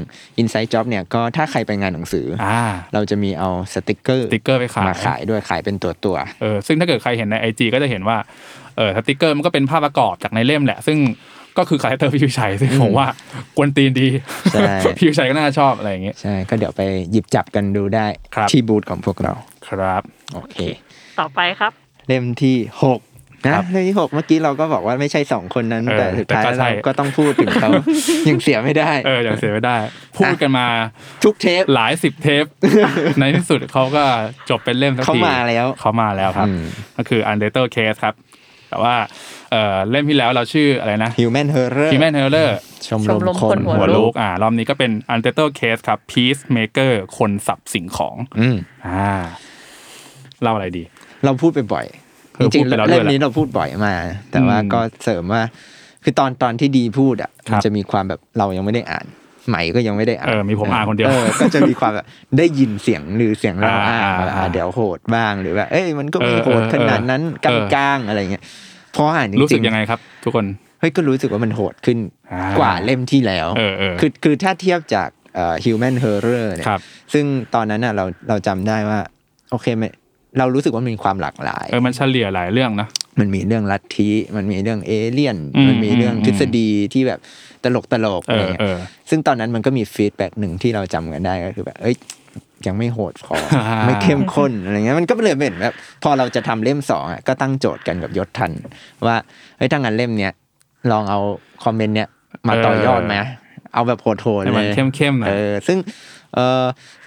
[0.41, 2.63] Inside Job เนี่ยก็ถ้าใครไปงานหนังสืออ่า
[2.95, 8.17] เราจะมีเอาสติกเกอร์สติ๊กเกอร์ไปขายมาขายด้วยขายเป็นตัวตัวเออซึ่งถ้าเกิดใครเห็นใน IG ก็จะเห็นว่า
[8.77, 10.99] เออสติกเกอร์มันก็เป็นภาพประกอบจากในเล่มแหละ ซึ่ง
[11.59, 13.07] ก็คือ character พี่วิชัยซึ่งผมว่า
[13.57, 14.09] กวนตีนดี
[14.53, 14.63] ใช่
[14.99, 19.33] พี่วิชัยก็น่าจะชอบอะไรอย่างเงี้ยใช่ก็เดี๋ยวไปหยิบจับกันดูได้ครับที่บูธของพวกเรา
[19.69, 20.03] ครับ
[20.35, 20.57] โอเค
[21.21, 21.73] ต่อไปครับ
[22.11, 23.01] เล่มที่หก
[23.45, 27.71] นะครับเล่มที่หกเมื่อกี้เราก็บอกว่าไม่ใช่สองคนนั้นเออแต่สุดท้ายแต่ก็ใช่เราก็ต้องพูดถึงเขา
[28.29, 29.77] ยังเสียไม่ได้ เอออย่างเสียไม่ได้
[30.19, 30.67] พูดกันมา
[31.25, 32.45] ทุกเทปหลายสิบเทป
[33.21, 34.05] ในที่สุดเขาก็
[34.51, 36.65] จบเป็นเล่มสักทีเขามาแล้วเขามาแล้วครับอืม
[36.97, 38.15] ก็คือ u n d e r t a l e Case ครับ
[38.69, 38.95] แต่ว่า
[39.51, 42.51] เออเล่มที่แล้วเราชื่ออะไรนะ Human Horror Human Horror
[42.89, 49.13] ชมชรมมรมคคนนหัหัววลูกอ่ารอบนี้ก็เป็น u n d e r t a l e Case ครับ Peacemaker คนสับสิ่งของอืมอ่า
[50.43, 50.85] เล่าอะไรดี
[51.25, 51.87] เราพูดไปบ่อย
[52.35, 53.95] เอจอริงพูดไปแล้วๆด้วยเล่มนี้เราพูดบ่อยมา
[54.31, 55.43] แต่ว่าอืมก็เสริมว่า
[56.05, 59.07] คือตอนตอนที่ดีพูดอะครับมันจะมีความแบบเรายังไม่ได้อ่าน
[59.49, 62.07] ใหม่ก็ยังไม่ได้อ่านเออมีผมอ่านคนเดียวออก็จะมีความแบบ
[62.39, 68.43] ได้ยินเสียงหรือเสียงเราอ่าอ่านอ่าว่าอ่าเดี๋ยวโหดบ้างหรือว่าเอ้ยมันก็มีเออโหดขนาดนั้นเออกลางๆอะไรเงี้ย
[68.97, 70.47] พออ่านจริงๆรู้สึกยังไงครับ ทุกคน
[70.81, 71.99] เฮ้ยก็รู้สึกว่ามันโหดขึ้น
[72.33, 76.81] อ่ากว่าเล่มที่แล้วเออเออคือคือถ้าเทียบจากเอ่อ human horror เนี่ยครับ
[77.13, 78.99] ซึ่งตอนนั้นน่ะเราเราจำได้ว่า
[79.51, 79.89] โอเคไม่
[80.39, 82.89] เรารู้สึกว่ามันมีความหลากหลายเออมันเฉลี่ยหลายเรื่องนะ
[83.21, 87.19] มันมีเรื่องลัทธิมันมีเรื่องเอเลี่ยนอืมมันมีเรื่องอืมทฤษฎีที่แบบ
[87.65, 88.77] ตลกตลกๆเออะไรอเงี้ยเออ
[89.11, 91.97] ซึ่งตอนนั้นมันก็มีฟีดแบ็กหนึ่งที่เราจำกันได้ก็คือแบบเอ้ย
[92.67, 98.53] ยังไม่โหดพออ่าไม่เข้มข้นอะไรเงี้ยมันก็เลยเป็นแบบพอเราจะทำเล่มสองอะก็ตั้งโจทย์กันกับยศทัน
[99.07, 99.17] ว่า
[99.57, 100.33] เฮ้ยถ้างั้นเล่มเนี้ย
[100.91, 101.19] ลองเอา
[101.65, 102.09] คอมเมนต์เนี้ย
[102.49, 103.17] มาต่อยอดไหม
[103.75, 105.79] เอาแบบโหดๆให้เลมันยเข้มๆหน่อยเออซึ่ง
[106.35, 106.65] เออ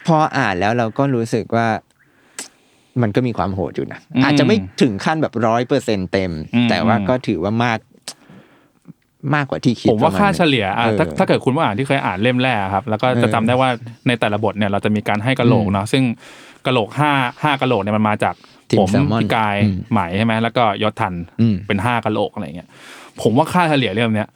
[0.08, 1.68] พออ่านแล้วเราก็รู้สึกว่า
[3.02, 7.80] มันก็มีความโหดอยู่นะอืมอาจจะไม่ถึงขั้นแบบร้อยเปอร์เซ็นเต็มอืมแต่ว่าอืมก็ถือว่ามาก
[9.36, 13.70] มากกว่าที่คิดผมว่าประณค่านึงเฉลี่ยอะเออถ้าถ้าเกิดคุณว่าอ่านที่เคยอ่านเล่มแรกครับ แล้วก็จะเออจำได้ว่า
[14.08, 16.04] ในแต่ละบทเนี่ยเราจะมีการให้กะโหลกเนาะซึ่ง
[16.66, 17.12] กะโหลกห้า
[17.44, 18.36] ห้ากะโหลกเนี่ยมันมาจาก
[18.70, 22.70] ทีมผมแซลมอนพี่กายอืมไหมใช่ไหมแล้วก็ยศทันอืมเป็นห้ากะโหลกอะไรเงี้ย
[23.22, 24.30] ผมว่าค่าเฉลี่ยเล่มเนี้ย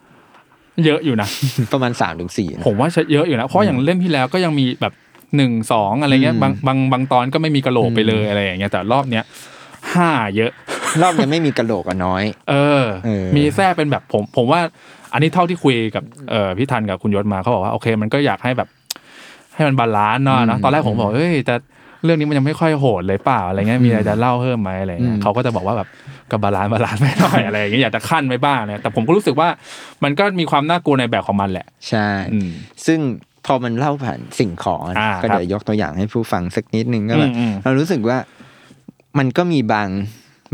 [0.85, 1.29] เยอะอยู่นะ
[1.73, 4.93] ประมาณสามถึงสี่ผมว่าเยอะอยู่นะ เพราะอย่างเล่มที่แล้วก็ยังมีแบบ
[5.35, 9.23] หนึ่งสองอะไรเงี้ยอืมบางบางบางตอนก็ไม่มีกะโหลกไปเลยอะไรอย่างเงี้ยแต่รอบเนี้ย
[9.93, 10.51] ห้าเยอะ
[11.01, 14.61] รอบนี้ไม่มีกระโหลกอะน้อย เออเออมีแทรกเป็นแบบผม ผมว่า
[15.13, 18.69] อันนี้เท่าที่คุยกับเอ่อพี่ทันกับคุณยศมาเขาบอกว่าโอเค มันก็อยากให้แบบ
[19.55, 21.55] ให้มัน balance เนาะเนอะตอนแรกผมบอกเอ้ยแต่
[22.03, 25.87] เรื่องนี้มันยังไม่ค่อยโหดเลยเปล่าอะไรเงี้ยมีอะไรจะเล่าเพิ่มไหมอะไรเงี้ยเขาก็จะบอกว่าแบบ
[26.31, 29.47] กับ balance balance ไม่หน่อยอะไรอย่างเงี้ยอยากจะขั้นไว้บ้างเนี่ยแต่ผมก็รู้สึกว่า
[30.03, 32.49] มันก็มีความน่ากลัวในแบบของมันแหละ ใช่อืม
[32.85, 32.99] ซึ่ง
[33.47, 38.17] พอมันเล่าผ่านสิ่งของอะอ่าก็ครับเดี๋ยวยกตัวอย่างให้ผู้ฟังสักนิดนึงก็แบบอืมอืมเรารู้สึกว่า
[39.17, 39.89] มันก็มีบาง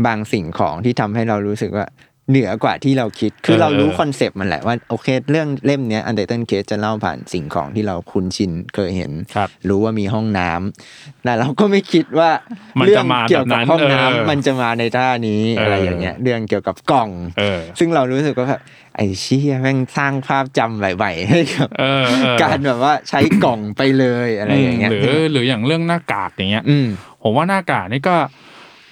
[0.06, 1.86] บางสิ่งของที่ทำให้เรารู้สึกว่า
[2.30, 12.30] เหนือกว่าที่เราคิด คือเออเรารู้เออ concept มันแหละว่าโอเค เรื่องเล่มเนี้ย Untitled Case จะเล่าผ่านสิ่งของที่เราคุ้นชินเคยเห็นครับรู้ว่ามีห้องน้ำแต่เราก็ไม่คิดว่า
[12.78, 18.60] มันเรื่จะมาเกี่ยวกับแบบนั้นห้องน้ำเออมันจะมาในท่านี้เออออะไรอย่างเงี้ย เรื่องเกี่ยวกับกล่องเออซึ่งเรารู้สึกว่าแบบ
[18.96, 26.86] ไอ้เชี่ยแม่งสร้างภาพจำไหวๆให้กับเออเออการแบบว่าใช้กล่องไปเลยอะไรอย่างเงี้ยหรือหรืออย่างเรื่องหน้ากากอย่างเงี้ยอืม
[27.22, 28.16] ผมว่าหน้ากากนี่ก็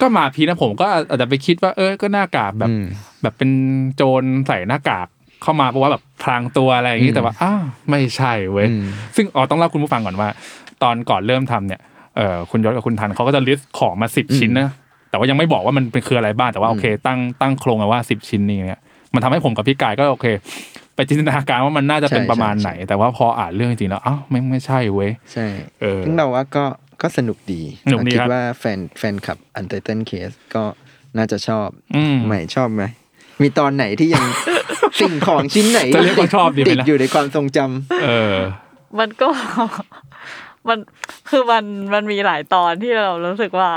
[0.02, 2.84] ก็มาพีนะผมก็อาจจะไปคิดว่า เออก็หน้ากากแบบอืม
[3.22, 3.50] แบบเป็น
[3.96, 5.06] โจรใส่หน้ากาก
[5.42, 8.84] เข้ามาเพราะว่าแบบพรางตัวอะไรอย่างอืนี้มแต่ว่าอ้าวไม่ใช่เว้ยอืม
[9.16, 10.28] ซึ่งอ๋อต้องเล่าคุณผู้ฟังก่อนว่า
[10.82, 11.80] ตอนก่อนเริ่มทำเนี่ย
[12.16, 14.68] เออคุณยศกับคุณทันเขาก็จะลิสต์ของมาสิบชิ้นนะ
[15.10, 18.80] แต่ว่ายังไม่บอกว่ามันเป็นคืออะไรบ้างแต่ว่าโอเค ตั้งตั้งโครงเอาว่าสิบชิ้นนี้เนี่ย
[19.14, 20.26] มันทำให้ผมกับพี่กายก็โอเค
[20.94, 25.46] ไปจินตนาการว่ามันน่าจะเป็นใช่ประมาณใช่ไหน แต่ว่าพออ่านเรื่องจริงๆแล้วอ้าวไม่ไม่ใช่เว้ยใช่
[25.80, 26.64] เออซึ่งเราว่าก็
[27.00, 30.64] ก็สนุกดีสนุกดีคิครัดบว่าแฟนแฟนคลับ Untitled Case ก็
[31.16, 32.84] น่าจะชอบอืมใหม่ชอบไหม
[33.42, 34.24] มีตอนไหนที่ยัง
[35.00, 38.36] สิ่งของชิ้นไหนจะเรียกว่าชอบดีไหมติดนะอยู่ในความทรงจำเออ
[38.98, 39.28] มันก็
[40.68, 40.78] มัน
[41.30, 43.70] คือมันมันมีหลายตอนที่เรารู้สึกว่า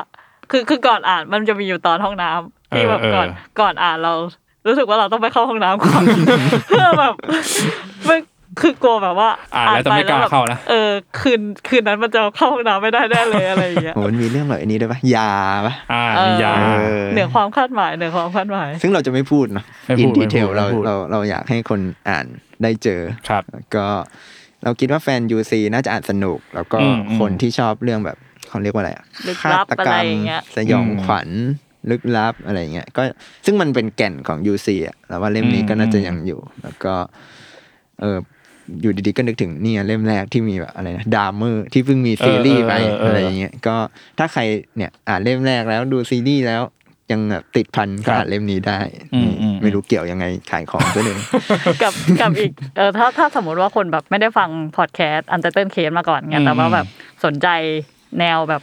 [0.51, 4.13] คือคือก่อนอ่านมันจะมีอยู่ตอนห้องน้ำที่แบบเออก่อนเออก่อนอ่านเรา
[4.67, 6.03] รู้สึกว่าเราต้องไปเข้าห้องน้ำก่อน
[6.67, 7.13] เพื่อแบบ
[8.05, 8.17] ไม่
[8.61, 15.31] คือกลัวแบบว่าอ่านแล้วจะไม่กล้าแบบเข้านะเออคืนคืนนั้นมันจะเข้าห้องน้ำไม่ได้แน่เลยอะไรอย่างเงี้ยโหมันมีเรื่องแบบนี้ด้วยปะยา
[15.65, 22.25] ปะอ่าเออมียาเออเหนือความคาดหมายเหนือความคาดหมาย ซึ่งเราจะไม่พูดเนอะไม่อิพูนดดีไม่เทลพูดเราไม่พูดเราเราอยากให้คนอ่าน
[22.63, 23.85] ได้เจอครับแล้วก็
[24.63, 28.17] เราคิดว่าแฟน UC น่าจะอ่านสนุก แล้วก็อืมอืมคนที่ชอบเรื่องแบบ
[28.49, 31.29] เขาเรียกว่าอะไรอะลึกลับฆาตกรรอะไรมอย่างเงี้ยสยองอืมขวัญ
[31.91, 33.01] ลึกลับอะไรเงี้ยก็
[33.45, 36.93] ซึ่งมันเป็นแก่นของ UC อะแล้วว่าเล่มนี้อืมก็น่าจะอืมยังอยู่ แล้วก็
[38.01, 38.17] เออ
[38.81, 43.75] อยู่ดีๆก็นึกถึงเนี่ยเล่มแรกที่มีแบบอะไรนะดามเมอร์ที่เพิ่งมีซีรีส์ไปเออเออเออออะไรอย่างเงี้ยก็
[44.19, 44.41] ถ้าใคร
[44.77, 46.63] เนี่ยอ่านเล่มแรกแล้วดูซีรีส์แล้ว
[47.11, 48.79] ยังแบบติดพันครัก็บอ่านเล่มนี้ได้
[49.15, 51.17] อืมอืมไม่รู้เกี่ยวยังไงขายของตัวหนึ่ง
[51.83, 56.85] กับกับอีกเออถ้าถ้าสมมติว่าคนแบบไม่ได้ฟังพอดแคสต์ Untitled Case มาก่อนไงอืมแต่ว่าแบบ
[57.25, 57.47] สนใจ
[58.19, 58.61] แนวแบบ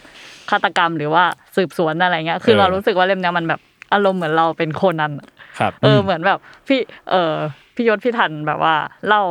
[0.50, 1.24] ฆาตกรรมหรือว่า
[1.56, 3.60] สืบสวนอะไรเงี้ยคือเออเรารู้สึกว่าเล่มเนี้ยมันแบบ
[3.92, 5.26] อารมณ์เหมือนเราเป็นโคนนั้นอะ
[5.58, 6.38] ครับเออเหมือนแบบ
[6.68, 7.32] พี่เออ
[7.76, 8.74] พี่ยศพี่ทันแบบว่า
[9.08, 9.22] เล่า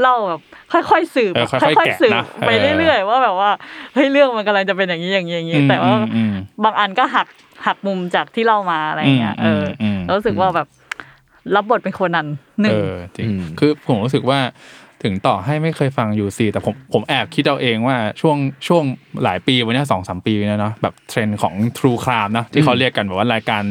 [0.00, 0.40] เล่าแบบ
[0.72, 3.50] ค่อยๆสืบเออค่อยๆค่อยแกะๆสืบนะไปเออเรื่อยๆว่าแบบว่า
[3.94, 6.34] เฮ้ยเรื่องมันกำลังจะเป็นอย่างนี้อย่างนี้อย่างนี้อืมแต่ว่าอืมอืม
[6.64, 7.26] บางอันก็หัก
[7.66, 10.68] หักมุมจากที่เล่ามาอะไรเงี้ยอืเอมอออืมแล้วรู้สึกว่าแบบ
[11.54, 12.28] รับบทเป็นโคนนั้น
[12.60, 14.38] หนึ่งเออจริงอืมคือผมรู้สึกว่า
[15.02, 18.84] ถึงต่อให้ไม่เคยฟังยูซีแต่ผมผมแอบคิดเอาเองว่าช่วงช่วง
[19.22, 23.62] หลายปีวันนี้สองสามปีแล้วเนาะแบบเทรนด์ของ True Crime นะที่เขาเรียกกันแบบว่ารายการ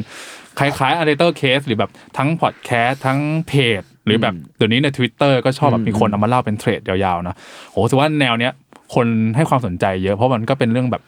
[0.60, 7.36] คล้ายๆ a r e t o r Case หรือแบบทั้งพอดแคสต์ทั้งเพจ หรือแบบเดี๋ยวนี้ใน Twitter ก็ชอบแบบมีคนเอามาเล่าเป็นเทรดยาวๆเนาะ
[7.72, 8.54] โหถือว่าแนวเนี้ย
[8.96, 11.02] คนให้ความสนใจเยอะเพราะมันก็เป็นเรื่องแบบ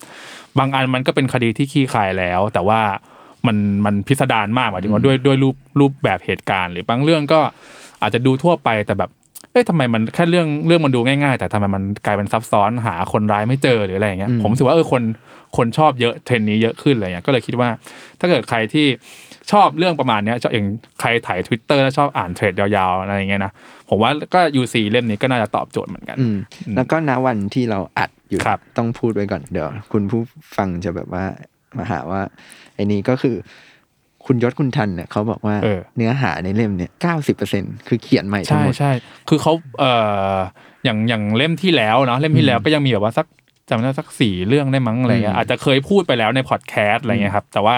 [0.59, 2.79] บางอันมันก็เป็นคดีที่ขี้คายแล้ว แต่ว่า
[3.47, 7.39] มันมันพิสดารมากหมายถึงว่าด้วยด้วยรูปรูปแบบเหตุการณ์ หรือบางเรื่องก็
[8.01, 9.09] อาจจะดูทั่วไปแต่แบบ
[9.51, 15.03] เอ้ยทำไมมันแค่เรื่องเรื่องมันดูง่ายๆ แต่ทำไมมันกลายเป็นซับซ้อนหาคนร้ายไม่เจอหรืออะไรอย่างเงี้ยผมรู้สึกว่าเออคน
[15.57, 17.69] คนชอบเยอะเทรนด์นี้เยอะขึ้นอะไรเงี้ยก็เลยคิดว่า
[18.19, 18.85] ถ้าเกิดใครที่
[19.51, 20.67] ชอบเรื่องประมาณเนี้ยชอบอย่าง
[20.99, 23.51] ใครถ่าย Twitter แล้วชอบอ่านเทรดยาวๆอะไรอย่างเงี้ยนะ
[23.89, 26.35] ผมว่าก็ UC เล่มนี้ก็น่าจะตอบโจทย์เหมือนกันอืม
[26.75, 30.21] แล้วก็ณวันที่เราอัดอยู่ครับต้องพูดไว้ก่อนเดี๋ยวคุณผู้
[30.57, 31.23] ฟังจะแบบว่า
[31.77, 32.21] มาหาว่า
[32.75, 33.35] ไอ้นี้ก็คือ
[34.25, 38.91] คุณยศคุณทันเนี่ยเขาบอกว่าเออเนื้อหาในเล่มเนี่ยเก้าสิบเปอร์เซ็นคือเขียนใหม่ทั้งใช่หมดใช่
[39.29, 39.91] คือเขาเอ่
[40.33, 40.35] อ
[40.85, 43.27] อย่างอย่างเล่มที่แล้วเนาะเล่มที่แล้วก็ยังมีแบบว่าสัก
[43.69, 47.77] จำได้สักสี่เรื่องได้มั้งอะไรเงี้ยอาจจะเคยพูดไปแล้วในพอดแคสต์อะไรเงี้ยครับ แต่ว่า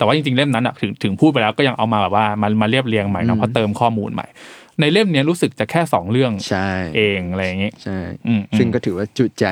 [0.00, 4.26] แต่ว่าจริงๆเล่มนั้นอะถึงถึงพูดไปแล้วก็ยังเอามาแบบว่ามามาเรียบเรียงใหม่เนาะเพราะเติมข้อมูลใหม่
[4.80, 9.44] ในเล่มเนี้ยรู้สึกจะแค่สองเรื่องใช่เองอะไรอย่างงี้ใช่อืมอืมซึ่งก็ถือว่าจุใจ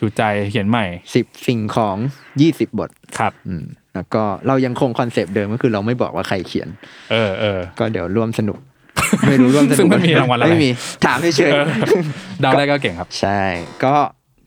[0.00, 1.96] จุใจเขียนใหม่สิบสิ่งของ
[2.40, 3.64] ยี่สิบบทครับอืม
[3.94, 6.68] แล้วก็เรายังคง concept เดิมก็คือเราไม่บอกว่าใครเขียน
[7.12, 8.58] เออเออก็เดี๋ยวร่วมสนุก
[9.28, 10.70] ไม่รู้ร่วมสนุกซึ่งไม่มีรางวัลอะไรไม่มี
[11.04, 11.66] ถามเฉยเออ
[12.40, 13.40] เดาได้ก็เก่งครับๆใช่
[13.84, 13.94] ก็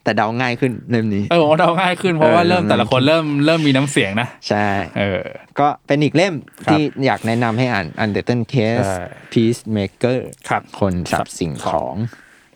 [0.03, 4.67] แต่เดาง่ายขึ้นเล่มนี้เออผมว่าเดาง่ายขึ้นเพราะว่าเออเริ่มแต่ละคนเริ่มเริ่มมีน้ำเสียงนะ ใช่
[4.99, 5.23] เออ
[5.59, 6.33] ก็เป็นอีกเล่ม
[6.65, 10.17] ครับที่อยากแนะนำให้อ่าน Untitled Case ใช่ Peacemaker
[10.49, 11.95] ครับคนสับสิ่งของ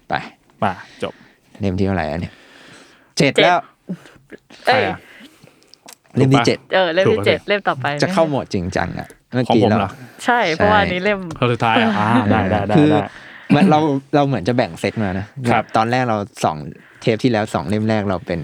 [0.09, 0.13] ไป
[0.63, 1.13] มาจบ
[1.59, 2.33] เล่มที่เท่าไหร่อันเนี่ย
[3.17, 3.59] เจ็ดเจ็ดแล้ว
[4.65, 4.97] เอ้ยใครอะ
[6.15, 9.91] เล่มที่ถูกปะเจ็ดเออเล่มถูที่กเจ็ดโอเคเล่มต่อไป จะเข้าโหมดจริงจังอะเมื่อของกี้ผมเราเหรอ
[10.25, 13.07] ใช่เพราะว่าอันนี้เล่มคนสุดท้ายอะอ่าได้ได้ได้คือได้
[13.49, 13.79] เหมือนเรา
[14.15, 16.57] เราเหมือนจะแบ่งเซตมานะครับ ตอนแรกเราสอง
[17.03, 18.41] เทปที่แล้วสองเล่มแรกเราเป็น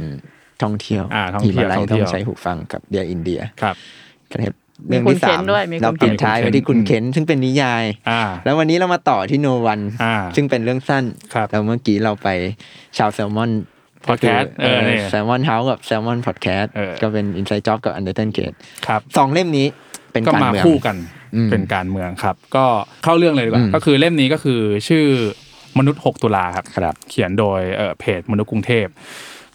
[0.64, 3.76] ท่องเที่ยวอ่าท่องเที่ยวหิมาลัท่องเที่ต้ยอวงใช้หูฟังกับเดียอินเดียครับ
[4.42, 4.54] เทป
[4.88, 12.28] เรื่องที่มีคุณสาเค้มนด้วยมีคุณเราเปลี่ยนท้ายไปที่คุณเค้นซึ่งเป็นนิยายอ่าแล้ววันนี้เรามาต่อที่โนวันอ่าซึ่งเป็นเรื่องสั้นครับแล้วเมื่อกี้เราไป
[12.98, 13.52] ชาวแซลมอน
[14.08, 18.54] Podcast เออเนี่ยแซลมอนเฮาส์กับแซลมอนพอดแคสต์เออก็เป็นอินไซ e ์จ็อบกับอันเดอร์เทนเกต
[18.88, 19.68] ครับสองเล่มนี้
[20.12, 20.96] เป็นก็การมาเมืองคู่กัน
[21.36, 22.66] อืมเป็นการเมืองครับ ก็
[23.04, 25.06] เข้าเรื่องเลยดีกอืว่าอืมก็คือเล่มนี้ก็คือชื่อ
[25.78, 28.88] มนุษย์ 6 ตุลาครับครับ เขียนโดยเอ่อเพจมนุษย์กรุงเทพ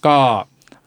[0.05, 0.15] ก็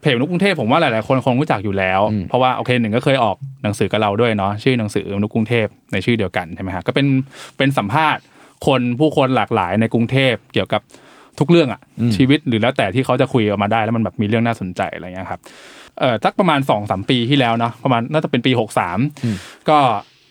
[0.00, 7.06] เพจมนุษย์กรุงเทพผมว่าหลายๆคนคงรู้จักอยู่แล้วอืมเพราะว่าโอเคหนึ่งก็เคยออกหนังสือกับเราด้วยเนาะชื่อหนังสือมนุษย์กรุงเทพในชื่อเดียวกันใช่ไหมฮะก็เป็น
[7.56, 8.22] เป็นสัมภาษณ์
[8.66, 10.82] คนผู้คนหลากหลายในกรุงเทพเกี่ยวกับ
[11.38, 11.80] ทุกเรื่องอะ
[12.16, 15.40] ชีวิตหรือแล้วแต่ที่เขาจะคุยออกมาได้แล้วมันแบบมีเรื่องน่าสนใจอะไรเงี้ยครับ
[16.00, 18.98] เอ่อสักประมาณสองสามปีที่แล้วเนาะประมาณน่าจะเป็นปีหกสาม
[19.68, 19.78] ก็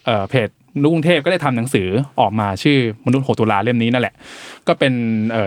[0.06, 0.57] เอ่อเพจมนุษย์
[0.94, 1.88] กรุงเทพก็ได้ทำหนังสือ
[2.20, 4.16] ออกมาชื่อมนุษย์หกตุลาเล่มนี้นั่นแหละ
[4.68, 4.94] ก็เป็น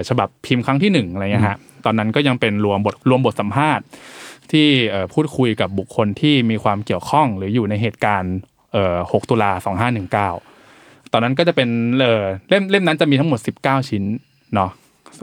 [0.08, 3.84] ฉบับพิมพ์ครั้งที่หนึ่งอะไรเงี้ยฮะตอนนั้นก็ยังเป็นรวมบทรวมบทสัมภาษณ์
[4.52, 4.68] ที่
[5.14, 8.34] พูดคุยกับบุคคลที่มีความเกี่ยวข้องหรืออยู่ในเหตุการณ์
[8.72, 9.50] เอ่อ6ตุลา
[10.32, 11.68] 2519 ตอนนั้นก็จะเป็น
[12.00, 14.04] เออเล่มเล่มนั้นจะมีทั้งหมด 19 ชิ้น
[14.54, 14.70] เนาะ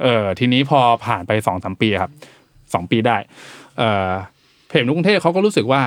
[0.04, 2.12] เออทีนี้พอผ่านไปสองสามปีครับ
[2.74, 3.17] สองปีได้
[3.78, 4.12] เออ
[4.67, 5.82] เพจนุกรุงเทพเขาก็รู้สึกว่า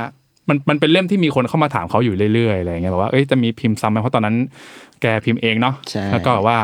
[0.49, 4.37] มันมันเป็นเล่มที่มีคนเข้ามาถามเขาอยู่เรื่อยๆอะไรเงี้ยแบบว่าเอ้ยจะมีพิมพ์ซ้ำไหมเพราะตอนนั้น
[5.03, 6.59] แกพิมพ์เองเนาะใช่แล้วก็แบบว่า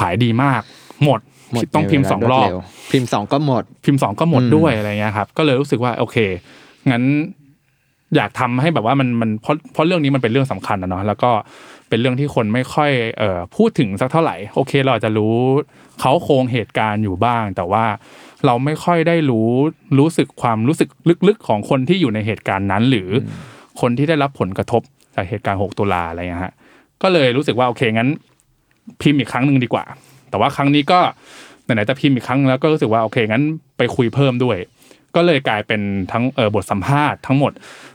[0.00, 0.62] ขายดีมาก
[1.04, 1.20] หมด
[1.52, 2.60] หมดต้องพิมพ์ในสองเวรลาอบวดเร็ว
[2.92, 6.16] พิมพ์สองก็หมด พิมพ์สองก็หมดอืมด้วยอะไรเงี้ยครับ ก็เลยรู้สึกว่าโอเค
[6.90, 7.02] งั้น
[8.16, 11.30] อยากทำให้แบบว่ามันมันเพราะเพราะเรื่องนี้มันเป็นเรื่องสำคัญนะเนาะแล้วก็
[11.88, 15.34] เป็นเรื่องที่คนไม่ค่อยเอ่อพูดถึงสักเท่าไหร่ โอเค เราอาจจะรู้
[16.00, 17.84] เขาโครงเหตุการณ์อยู่บ้าง แต่ว่า
[18.46, 19.50] เราไม่ค่อยได้รู้
[19.98, 20.88] รู้สึกความรู้สึก
[21.28, 23.30] ลึกๆ ของคนที่อยู่ในเหตุการณ์นั้น หรืออ
[23.80, 24.82] คนที่ได้รับผลกระทบ
[25.14, 26.52] จากเหตุการณ์ 6 ตุลาอะไรเงี้ยฮะ
[27.02, 28.10] ก็เลยรู้สึกว่าโอเคงั้น
[29.00, 29.84] พิมพ์อีกครั้งหนึ่งดีกว่า
[30.30, 31.00] แต่ว่าครั้งนี้ก็
[31.64, 33.44] ไหนๆจะพิมพ์อีกครั้งแล้วก็รู้สึกว่าโอเคงั้น
[33.78, 34.56] ไปคุยเพิ่มด้วย
[35.16, 35.80] ก็เลยกลายเป็น
[36.12, 37.52] ทั้งเออบทสัมภาษณ์ทั้งหมด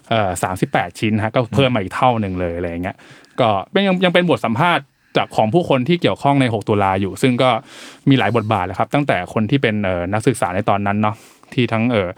[0.09, 2.97] เอ่อสามสิบแปดชิ้นฮะก็เพิ่มมาอีกเท่าหนึ่งเลยอะไรอย่างเงี้ย
[3.39, 4.83] ก็เป็นยังยังเป็นบทสัมภาษณ์
[5.17, 7.49] จากของผู้คนที่เกี่ยวข้องใน 6 ตุลาอยู่ ซึ่งก็
[8.09, 9.75] มีหลายบทบาทเลยครับ ตั้งแต่คนที่เป็น
[10.13, 11.15] นักศึกษาในตอนนั้นเนาะ
[11.53, 12.09] ที่ทั้งเออ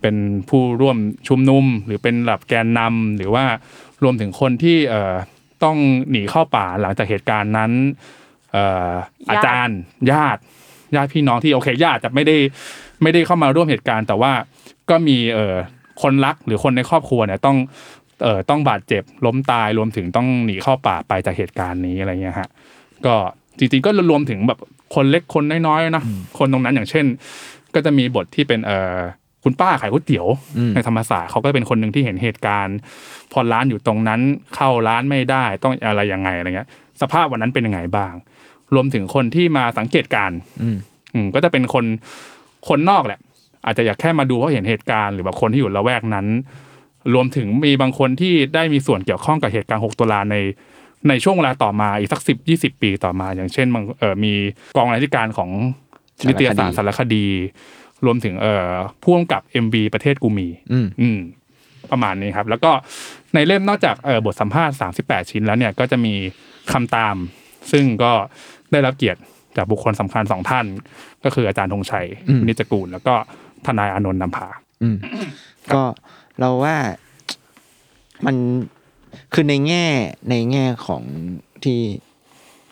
[0.00, 0.16] เป็น
[0.48, 0.96] ผู้ร่วม
[1.28, 3.44] ชุมนุม หรือเป็นหลับแกนนำหรือว่า
[4.02, 5.14] รวมถึงคนที่เออ
[5.64, 5.76] ต้อง
[6.10, 7.72] หนีเข้าป่าหลังจากเหตุการณ์นั้น
[8.52, 8.56] เอ
[8.90, 8.92] อ
[9.30, 9.78] อาจารย์
[10.10, 10.40] ญาติ
[10.94, 12.36] ญาติพี่น้องที่โอเคญาติจะไม่ได้
[13.02, 14.32] ไม่ได้เข้ามาร่วมเหตุการณ์ แต่ว่า
[14.90, 15.54] ก็มีเออ
[16.02, 17.56] คนรักหรือคนในครอบครัวเนี่ยต้อง
[18.22, 22.48] เอ่อต้องบาดเจ็บล้มตายรวมถึงต้องหนีเข้าป่าไปจากเหตุการณ์นี้อะไรเงี้ยฮะ
[23.06, 23.14] ก็
[23.58, 24.58] จริงๆก็รวมถึงแบบ
[24.94, 26.04] คนเล็กคนน้อยๆนะ
[26.38, 27.06] คนตรงนั้นอย่างเช่น
[27.74, 28.98] ก็จะมีบทที่เป็นเอ่อ
[29.44, 30.26] คุณป้าขายก๋วยเตี๋ยว
[30.58, 32.76] อืมในธรรมศาสตร์เขาก็เป็นคนหนึ่งที่เห็นเหตุการณ์
[33.32, 34.20] พอร้านอยู่ตรงนั้น
[34.54, 36.68] เข้าร้านไม่ได้ต้องอะไรยังไงอะไรเงี้ย
[37.00, 38.12] สภาพวันนั้นเป็นยังไงบ้าง
[38.74, 40.76] รวมถึงคนที่มาสังเกตการณ์อืม
[41.14, 41.84] อืมก็จะเป็นคน
[42.68, 43.20] คนนอกแหละ
[43.64, 46.26] อาจจะอยากแค่มาดูเพราะเห็นเหตุการณ์หรือแบบคนที่อยู่ละแวกนั้น
[47.14, 50.36] รวมถึงมีบางคนที่ได้มีส่วนเกี่ยวข้องกับเหตุการณ์ 6 ตุลาใน
[51.08, 54.32] ในช่วงเวลาต่อมาอีกสักสิบยี่สิบปีต่อมา อย่างเช่นบางเอ่อมี
[54.76, 55.50] กองรายการของ
[56.28, 57.26] นิตยสารสารคดี
[58.06, 58.70] รวมถึงเอ่อ
[59.02, 61.18] พ่วงกับ MV ประเทศกูมีอืมอืม
[61.90, 62.70] ประมาณนี้ครับ แล้วก็
[63.34, 66.14] ในเล่มนอกจากเอ่อบทสัมภาษณ์ 38 ชิ้นแล้วเนี่ยก็จะมี
[66.72, 67.16] คำตาม
[67.72, 68.12] ซึ่งก็
[68.72, 69.20] ได้รับเกียรติ
[69.56, 70.66] จากบุคคลสำคัญสองท่าน
[71.24, 73.14] ก็คืออาจารย์ธงชัยอืมนิจกูล แล้วก็
[73.66, 74.48] ทนายอานนท์นำพา
[74.82, 74.96] อืม
[75.74, 75.82] ก็
[76.40, 76.76] เราว่า
[78.26, 78.36] มัน
[79.32, 79.86] คือในแง่
[80.30, 81.02] ในแง่ของ
[81.64, 81.80] ที่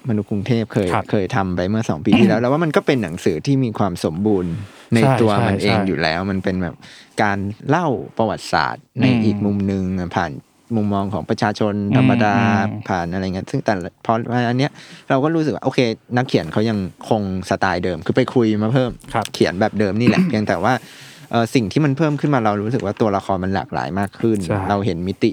[0.09, 4.53] มนุษย์กรุงเทพเคยครับเคยทำไปเมื่อสองปีที่แล้วแล้วว่ามันก็เป็นหนังสือที่มีความสมบูรณ์
[4.95, 6.75] ในใช่ตัวใช่มันเองใช่อยู่แล้ว มันเป็นแบบ
[7.23, 7.87] การเล่า
[8.19, 9.83] ประวัติศาสตร์ในอืมอีกมุมหนึ่ง
[10.17, 10.31] ผ่าน
[10.77, 12.35] มุมมองของประชาชนธรรมดา
[12.69, 14.13] อืมผ่านอะไรเงี้ยซึ่งแต่ละพอ
[14.49, 14.73] อันเนี้ย
[15.09, 15.79] เราก็รู้สึกว่าโอเค
[16.17, 16.79] นักเขียนเขายัง
[17.09, 21.08] คงสไตล์เดิม คือไปคุยมาเพิ่มครับเขียนแบบเดิมนี่แหละเพียงแต่ว่าเอ่อ
[21.55, 25.33] สิ่งที่มันเพิ่มขึ้นมาเรารู้สึกว่าตัวละครมันหลากหลายมากขึ้นใช่เราเห็นมิติ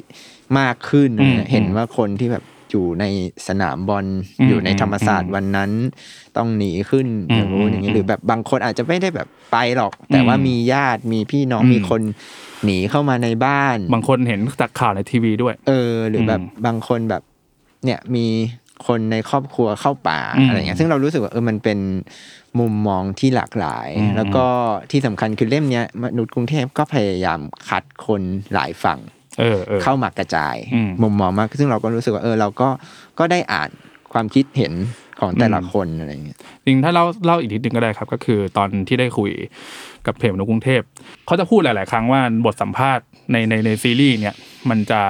[0.60, 3.06] มากขึ้นอืมเห็นว่าคนที่แบบอยู่ใน
[3.48, 4.06] สนามบอล
[4.40, 5.72] อืมอยู่ในธรรมศาสตอืร์มวันนั้น
[6.38, 12.02] ต้องหนีขึ้นอืมอย่างนู้นอย่างนี้หรือแบบบางคนอาจจะไม่ได้แบบไปหรอก แต่ว่าอืมมีญาติมีพี่น้องอืมมีคน
[12.64, 17.22] หนีเข้ามาในบ้าน บางคนเห็นจากข่าวในทีวีด้วย เออ หรือแบบอืมบางคนแบบ
[17.86, 18.26] เนี่ยมี
[18.88, 21.80] คนในครอบครัวเข้าป่าอืมอะไรเงี้ยซึ่งเรารู้สึกว่าเออมันเป็น
[22.60, 24.46] มุมมองที่หลากหลายอืมแล้วก็
[24.92, 27.40] ที่สำคัญคือเล่มเนี้ยมนุษย์กรุงเทพก็พยายาม
[27.70, 28.22] คัดคน
[28.54, 29.00] หลายฝั่ง
[29.40, 32.70] เออเออเข้ามากระจายอืมมุมมองมาก ซึ่งเราก็รู้สึกว่าเออเราก็
[33.20, 33.70] ก็ได้อ่าน
[34.14, 34.74] ความคิดเห็น
[35.20, 39.32] ของแต่ละอืมคนอะไรเงี้ยจริงถ้าเล่าเล่าอีกนิดนึงก็ได้ครับ ก็คือตอนที่ได้คุย
[40.06, 40.82] กับเพจมนุษย์กรุงเทพ
[41.26, 44.36] เขาจะพูดหลาย ๆ ครั้งว่าบทสัมภาษณ์ในในในซีรีส์เนี่ย
[44.70, 45.02] มันจะ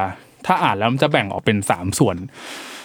[0.45, 2.17] ถ้าอ่านแล้วมันจะแบ่งออกเป็นสามส่วน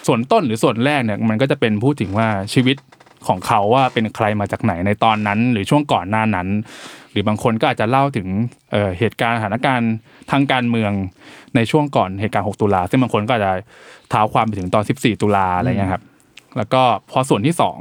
[0.07, 2.77] ส่วนต้นหรือส่วนแรกเนี่ยมันก็จะเป็นพูดถึงว่าชีวิต
[3.29, 6.49] ของเขาว่าเป็นใครมาจากไหนในตอนนั้น หรือช่วงก่อนหน้านั้น
[7.11, 8.29] หรือบางคนก็อาจจะเล่าถึง
[8.71, 9.93] เเหตุการณ์สถานการณ์
[10.31, 10.93] ทางการเมือง
[11.57, 13.53] ในช่วงก่อนเหตุการณ์ 6 ตุลาซึ่งบางคนก็อาจจะ
[14.11, 16.03] เท้าความไปถึงตอน 14 ตุลาอะไรเงี้ยครับ
[16.57, 17.79] แล้วก็พอส่วนที่สอง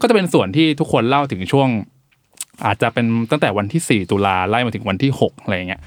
[0.00, 1.68] ก็จะเป็นส่วนที่ทุกคนเล่าถึงช่วง
[2.66, 5.80] อาจจะเป็นตั้งแต่วันที่ 4 ตุลาไล่มาถึงวันที่6อะไรเงี้ย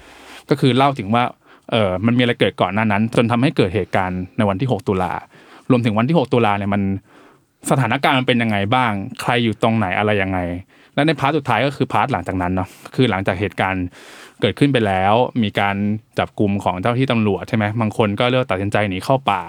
[0.50, 1.24] ก็คือเล่าถึงว่า
[1.72, 5.12] เออมันมีอะไรเกิดก่อนหน้านั้น จนทำให้เกิดเหตุการณ์ในวันที่ 6 ตุลา
[5.72, 6.82] รวมถึงวันที่ 6 ตุลาเนี่ยมัน
[7.70, 10.40] สถานการณ์มันเป็นยังไงบ้าง ใครอยู่ตรงไหนอะไรยังไง
[10.96, 13.86] และใน part สุดท้ายก็คือ part หลังจากนั้นเนาะคือหลังจากเหตุการณ์
[14.42, 15.76] เกิดขึ้นไปแล้ว มีการ
[16.20, 19.42] จับกุมของเจ้าหน้าที่ตำรวจใช่ไหมบางคนก็เลือกตัดสินใจหนีเข้าป่า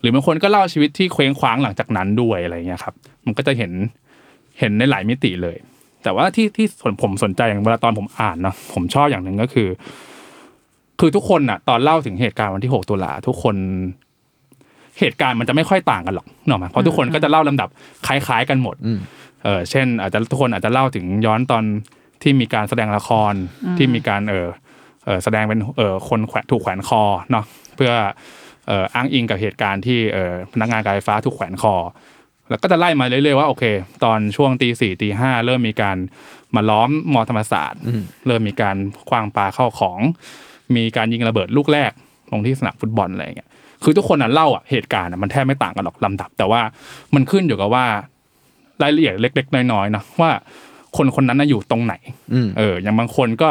[0.00, 2.94] หรือบางคนก็เล่าชีวิตที่เคว้งคว้างหลังจากนั้นด้วยอะไรเงี้ยครับ
[3.24, 3.72] มันก็จะเห็น
[4.58, 5.56] เห็นในหลายมิติเลย
[6.02, 9.68] แต่ว่าที่ที่ส่วนผมสนใจอย่างเวลาตอนผมอ่านเนาะผมชอบอย่างหนึ่งก็คือ
[11.00, 13.56] คือทุกคนน่ะตอนเล่าถึงเหตุการณ์วันที่ 6 ตุลาทุกคน
[14.98, 17.68] เหตุการณ์มันจะไม่ค่อยต่างกันหรอกเนกอะไหมเพราะทุกคนก็จะเล่าลำดับ
[18.06, 18.98] คล้าย ๆ กันหมดอืม
[19.44, 21.64] เออเช่น อาจจะทุกคนอาจจะเล่าถึงย้อนตอน
[22.22, 23.34] ที่มีการแสดงละคร
[23.78, 24.48] ที่มีการเออ
[25.04, 27.44] เออแสดงเป็นเออคนแขวนถูกแขวนคอเนาะ
[27.76, 27.92] เพื่อ
[28.68, 31.74] เอ่ออ้างอิงกับเหตุการณ์ที่เอ่อพนักงานการไฟฟ้าถูกแขวนคอ
[32.50, 33.64] แล้วก็จะไล่มาเรื่อยๆว่าโอเค
[34.04, 35.96] ตอนช่วงตีสี่ตีห้าเริ่มมีการ
[36.54, 37.80] มาล้อมมอธรรมศาสตร์
[38.26, 38.76] เริ่มมีการ
[39.08, 39.98] คว้างปาเข้าของ
[40.76, 41.92] มีการยิงระเบิดลูกแรก
[42.32, 43.50] ลงที่สนามฟุตบอลอะไรอย่างเงี้ย
[43.82, 46.60] คือทุกคนน่ะเล่าอะเหตุการณ์อะมันแทบไม่ต่างกันหรอกลำดับ แต่ว่า
[47.14, 47.84] มันขึ้นอยู่กับว่า
[48.82, 50.30] รายละเอียดเล็ก ๆ น้อยๆเนาะว่า
[50.96, 51.94] คนคนนั้นน่ะอยู่ตรงไหน
[52.32, 53.50] อืมเออ อย่างบางคนก็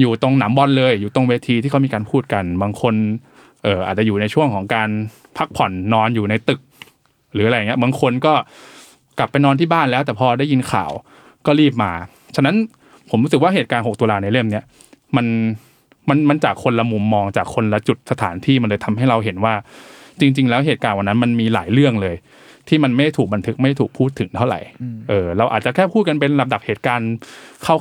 [0.00, 2.94] อยู่ตรงหนามบอลเลย อยู่ตรงเวทีที่เขามีการพูดกัน บางคน
[3.62, 4.88] เอออาจจะอยู่ในช่วงของการ
[5.36, 6.60] พักผ่อนนอนอยู่ในตึก
[7.32, 8.34] หรืออะไรเงี้ย บางคนก็
[9.18, 10.90] กลับไปนอนที่บ้านแล้ว แต่พอได้ยินข่าว
[11.46, 11.92] ก็รีบมา
[12.36, 12.56] ฉะนั้น
[13.10, 14.64] ผมรู้สึกว่าเหตุการณ์ 6 ตุลาในเล่มเนี้ย
[15.16, 15.26] มัน
[16.08, 19.54] มันมันจากคนละมุมมองจากคนละจุดสถานที่มันเลยทำให้เราเห็นว่า
[20.20, 22.16] จริง ๆ แล้วเหตุการณ์วันนั้นมันมีหลายเรื่องเลย
[22.68, 24.60] ที่มันไม่ถูกบันทึกไม่ถูกพูดถึงเท่าไหร่
[25.08, 27.12] เออเราอาจจะแค่พูดกันเป็นลำดับเหตุการณ์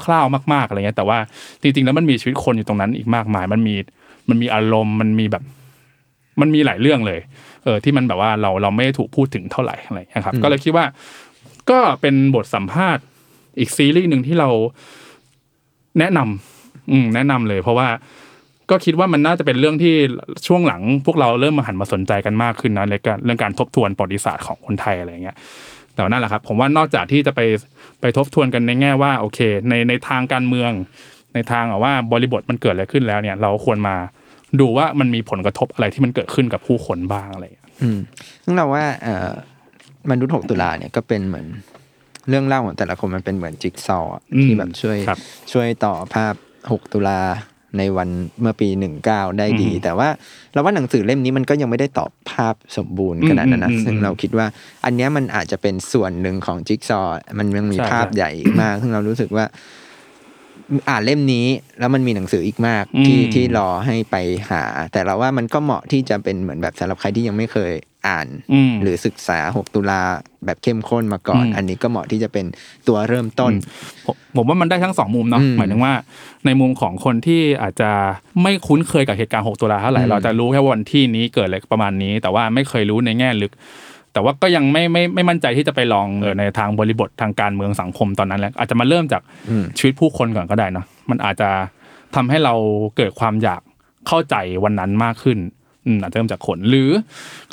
[0.06, 1.18] คร่าวๆมาก ๆอะไรเงี้ยแต่ว่า
[1.62, 3.76] จริง ๆ แล้วมันมีชีวิตคนอยู่ตรงนั้นอีกมากมาย มันมี
[4.30, 5.44] มันมีอารมณ์มันมีแบบ
[6.42, 7.20] มันมีหลายเรื่องเลย
[7.63, 10.86] เออที่มันแบบว่าเราเราไม่ได้ถูกพูดถึงเท่าไหร่อะไรเงี้ยครับ ก็เลยคิดว่า
[11.70, 13.04] ก็เป็นบทสัมภาษณ์
[13.60, 14.50] อีกซีรีส์หนึ่งที่เรา
[16.00, 16.57] แนะนำ
[16.91, 17.88] อืมแนะนำเลย เพราะว่า
[18.69, 19.95] ก็คิดว่ามันน่าจะเป็นเรื่องที่
[20.47, 25.38] ช่วงหลัง พวกเราเริ่มมาหันมาสนใจกันมากขึ้นนะในการเรื่องการทบทวนประวัติศาสตร์ของคนไทยอะไรเงี้ย
[25.93, 27.41] แต่ว่านั่นแหละครับ ผมว่านอกจากที่จะไป
[28.02, 30.71] ไปทบทวนกันในแง่ว่าโอเค ในในทางการเมือง
[31.34, 33.95] ในทางว่าบริบทมันเกิดอะไรขึ้นแล้วเนี่ย เราควรมา
[34.60, 38.00] ดูว่ามันมีผลกระทบอะไรที่มันเกิดขึ้นกับผู้คนบ้างอะไรอย่างเงี้ยอืม
[38.43, 39.30] ซึ่งเราว่าเอ่อ
[40.12, 41.47] มนุษย์หกตุลาเนี่ยก็เป็นเหมือน
[42.30, 45.19] เรื่องเล่าของแต่ละคนมันเป็นเหมือนจิ๊กซอว์อะอืมที่แบบช่วยครับ
[45.52, 46.34] ช่วยต่อภาพ
[46.71, 47.21] หกตุลา
[47.77, 48.10] ในวัน
[48.41, 50.10] เมื่อปีหนึ่งเก้าได้ดีอืมแต่ว่า
[50.53, 54.45] เราว่าหนังสือเล่มนี้มันก็ยังไม่ได้ตอบภาพสมบูรณ์ขนาดนั้นนะอืมอืมซึ่งเราคิดว่า
[54.86, 59.45] อันเนี้ยมันอาจจะเป็นส่วนหนึ่งของจิ๊กซอว์มันยังมีใช่ภาพใช่ใหญ่อีกมาก ซึ่งเรารู้สึกว่า
[60.89, 61.45] อ่านเล่มนี้
[61.80, 64.15] แล้วมันมีหนังสืออีกมากที่อืมที่รอให้ไป
[64.49, 67.73] หา แต่เราว่ามันก็เหมาะที่จะเป็นเหมือนแบบสำหรับใครที่ยังไม่เคย
[68.08, 70.01] อ่านอืมหรือศึกษา 6 ตุลา
[70.45, 72.45] แบบเข้มข้นมาก่อนอืมอันนี้ก็เหมาะที่จะเป็น
[72.88, 73.51] ตัวเริ่มต้น
[74.06, 75.93] ผมผมว่ามันได้ทั้งสองมุมเนาะอืมหมายถึงว่า
[76.45, 77.91] ในมุมของคนที่อาจจะ
[78.43, 83.51] ไม่คุ้นเคยกับเหตุการณ์ 6 ตุลาเท่าไหร่อืมเราจะรู้แค่ว่าวันที่นี้เกิดอะไรประมาณนี้ แต่ว่าไม่เคยรู้ในแง่ลึก
[84.17, 91.49] แต่ว่าก็ยังไม่ไม่ไม่มั่นใจที่จะไปลองเออในทางบริบททางการเมืองสังคมตอนนั้นแล้วอาจจะมาเริ่มจากอืมชีวิตผู้คนก่อนก็ได้เนาะมันอาจจะ
[92.15, 92.53] ทำให้เรา
[92.97, 93.62] เกิดความอยาก
[94.08, 95.38] เข้าใจวันนั้นมากขึ้น
[95.86, 96.89] อืมอาจจะเริ่มจากคนหรือ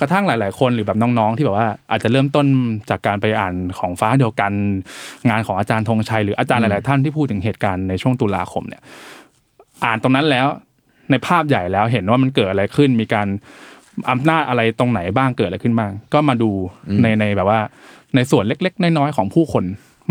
[0.01, 2.47] กระทั่งหลาย ๆ คนหรือแบบน้องๆ ที่แบบว่าอาจจะเริ่มต้น
[2.91, 4.53] จากการไปอ่านของฟ้าเดียวกัน
[5.29, 8.83] งานของอาจารย์ธงชัยหรืออาจารย์หลาย ๆ ท่านที่พูดถึงเหตุการณ์ในช่วงตุลาคมเนี่ย
[9.85, 10.47] อ่านตรงนั้นแล้ว
[11.11, 13.29] ในภาพใหญ่แล้วเห็นว่ามันเกิดอะไรขึ้นมีการ
[14.11, 16.51] อำนาจอะไรตรงไหนบ้างเกิดอะไรขึ้นบ้าง ก็มาดู
[17.03, 17.61] ในในแบบว่า
[18.15, 19.65] ในส่วนเล็ก ๆ น้อยๆของผู้คน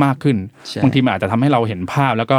[0.03, 2.37] มากขึ้นใช่บางทีมันอาจจะทำให้เราเห็นภาพแล้วก็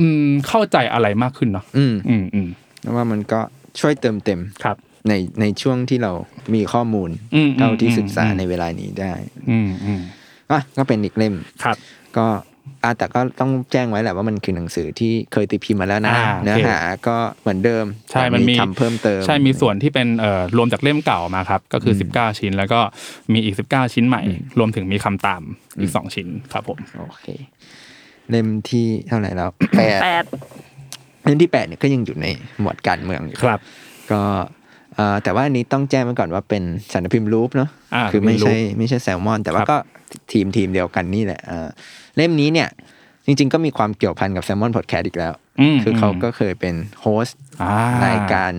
[0.00, 2.48] อืมเข้าใจอะไรมากขึ้นเนาะอืมอืมอืม
[2.82, 3.40] แล้วว่ามันก็
[3.80, 4.76] ช่วยเติมเต็มครับ
[5.08, 6.12] ในในช่วงที่เรา
[6.54, 9.12] มีข้อมูลอืมเท่าที่อืมศึกษาอืมในเวลานี้ได้
[9.50, 10.00] อืมอืม
[10.50, 11.76] อะก็เป็นอีกเล่มครับ
[12.16, 12.26] ก็
[12.84, 22.80] อะแต่ก็ต้องแจ้งไว้แหละว่ามันคือหนังสือที่เคยตีพิมพ์มาแล้วนะ อ่าเนื้อโอเค หาก็เหมือนเดิมใช่แต่มันมีทำเพิ่มเติม ใช่มีส่วนที่เป็นเอ่อรวมจากเล่มเก่ามาครับ ก็คือ 19 ชิ้น แล้วก็
[23.32, 24.22] มีอีก 19 ชิ้นใหม่
[24.58, 25.42] รวมถึงมีคำตาม
[25.80, 27.26] อีก 2 ชิ้นครับผม โอเค
[28.30, 30.24] เล่มที่เท่าไหร่แล้ว แปดแปด
[31.24, 32.26] เล่มที่แปดเนี่ยก็ยังอยู่ใน
[32.60, 33.60] หมวดการเมืองอยู่ครับ
[34.12, 34.22] ก็
[34.94, 39.76] เอ่อแต่ว่าอันนี้ต้องแจ้งไว้ก่อนว่าเป็นสำนักพิมพ์รูปเนาะอ่าคือไม่ใช่รูปไม่ใช่แซลมอน แต่ว่าครับ ก็
[40.32, 41.68] ทีมทีมเดียวกันนี่แหละเอ่อ
[42.16, 42.68] เล่มนี้เนี่ย
[43.26, 45.32] จริง ๆ ก็มีความเกี่ยวพันกับแซลมอนพอดแคสต์อีกแล้ว
[45.74, 47.72] มคือเขาก็เคยเป็น host อ่า
[48.06, 48.52] รายการ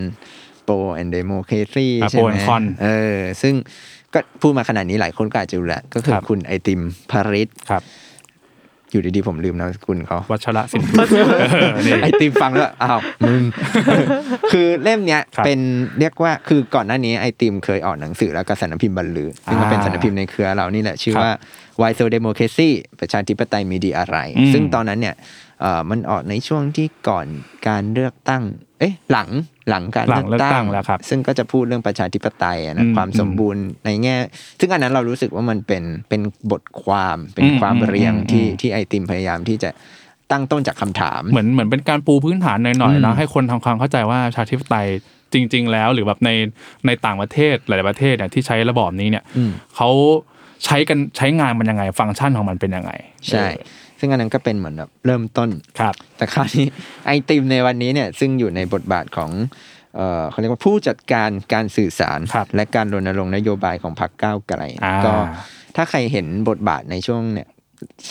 [0.63, 3.53] Pro and Democracy อ่าใช่ไหม Pro and Con เออ ซึ่ง
[4.13, 6.81] ก็พูดมาขนาดนี้หลายคนก็อาจจะรู้แหละ ก็คือครับคุณไอติม
[7.11, 7.81] พริษฐ์ครับ
[8.93, 10.83] อยู่ดีๆผมลืมนามสกุลเขาวัชระสิน
[11.41, 13.41] เออนี่ไอติมฟังแล้วอ้าวมึง
[14.51, 15.59] คือเล่มเนี้ยครับเป็น
[15.99, 21.33] เรียกว่าคือก่อนหน้านี้ไอติมเคยออกหนังสือแล้วก็สำนักพิมพ์บรรลือซึ่งก็เป็นอ่าสำนักพิมพ์ในเครือเรานี่แหละชื่อครับว่า
[21.81, 25.15] Why So Democracy ประชาธิปไตยมีดีอะไรอืมซึ่งตอนนั้นเนี่ย
[25.52, 25.52] เอ่อ
[25.89, 27.27] มันออกในช่วงที่ก่อน
[27.67, 28.43] การเลือกตั้ง
[28.79, 29.29] เอ๊ะ หลัง
[29.69, 34.15] หลังการหลังเลือกตั้งแล้วครับ ซึ่งก็จะพูดเรื่องประชาธิปไตยอะอืนะมความสมบูรณ์ในแง่
[34.59, 36.21] ซึ่งอันนั้นเรารู้สึกว่ามันเป็นเป็น
[36.51, 39.69] บทความเป็นอืมความเรียงอืมที่อืมที่ไอติมพยายามที่จะ
[40.31, 44.87] ตั้งต้นจากคำถาม เหมือนเหมือนเป็นการปูพื้นฐานหน่อยอืๆมนะให้คนทำความเข้าใจว่าประชาธิปไตย
[45.33, 46.29] จริง ๆ แล้ว หรือแบบใน
[46.85, 49.89] ในต่างประเทศหลาย ๆ ประเทศเนี่ยที่ใช้ระบอบนี้เนี่ยอืมเขา
[50.65, 52.91] ใช้กันใช้งานมันยังไง ฟังก์ชันของมันเป็นยังไง
[53.29, 53.45] ใช่
[54.03, 55.49] ซึ่งอันนั้นก็เป็นเหมือนแบบเริ่มต้น
[55.79, 56.67] ครับ แต่คราวนี้
[57.05, 59.31] ไอติมในวันนี้เนี่ยซึ่งอยู่ในบทบาทของ
[59.95, 65.13] เอ่อเขาเรียกว่าผู้จัดการการสื่อสารครับและการรณรงค์นโยบายของพรรคก้าวไกลอ่าก็
[65.75, 67.47] ถ้าใครเห็นบทบาทในช่วงเนี่ย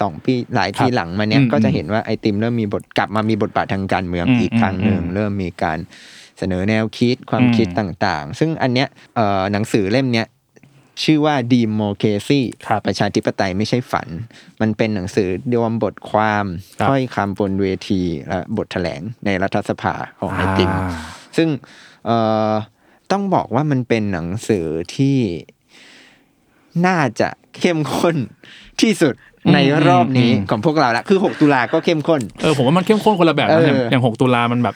[0.00, 10.26] สองปีหลายทีครับหลังมาเนี่ยอืมก็จะเห็นว่าไอติมเริ่มมีบทกลับมามีบทบาททางการเมืองอืมอีกครั้งหนึ่งอืมเริ่มมีการแเสนอแนวคิดความอืมคิดต่างๆ ซึ่งอันเนี้ยเอ่อหนังสือเล่มเนี้ย
[11.02, 14.08] ชื่อว่า Democracy ครับประชาธิปไตยไม่ใช่ฝัน
[14.60, 16.44] มันเป็นหนังสือรวมบทความ
[16.78, 20.90] ครับถ้อยคำบนเวที และบทแถลงในรัฐสภาของไอติมอ่า
[21.36, 21.48] ซึ่ง
[22.06, 22.18] เอ่
[22.50, 22.52] อ
[23.12, 24.66] ต้องบอกว่ามันเป็นหนังสือ
[24.96, 25.18] ที่
[26.86, 27.28] น่าจะ
[27.58, 28.16] เข้มข้น
[28.80, 29.14] ที่สุด
[29.54, 34.74] ในรอบนี้อืมของพวกเราละคือ 6 ตุลาก็เข้มข้น เออผมว่ามันเข้มข้นคนละแบบนะอย่างเอออย่างหกตุลามันแบบ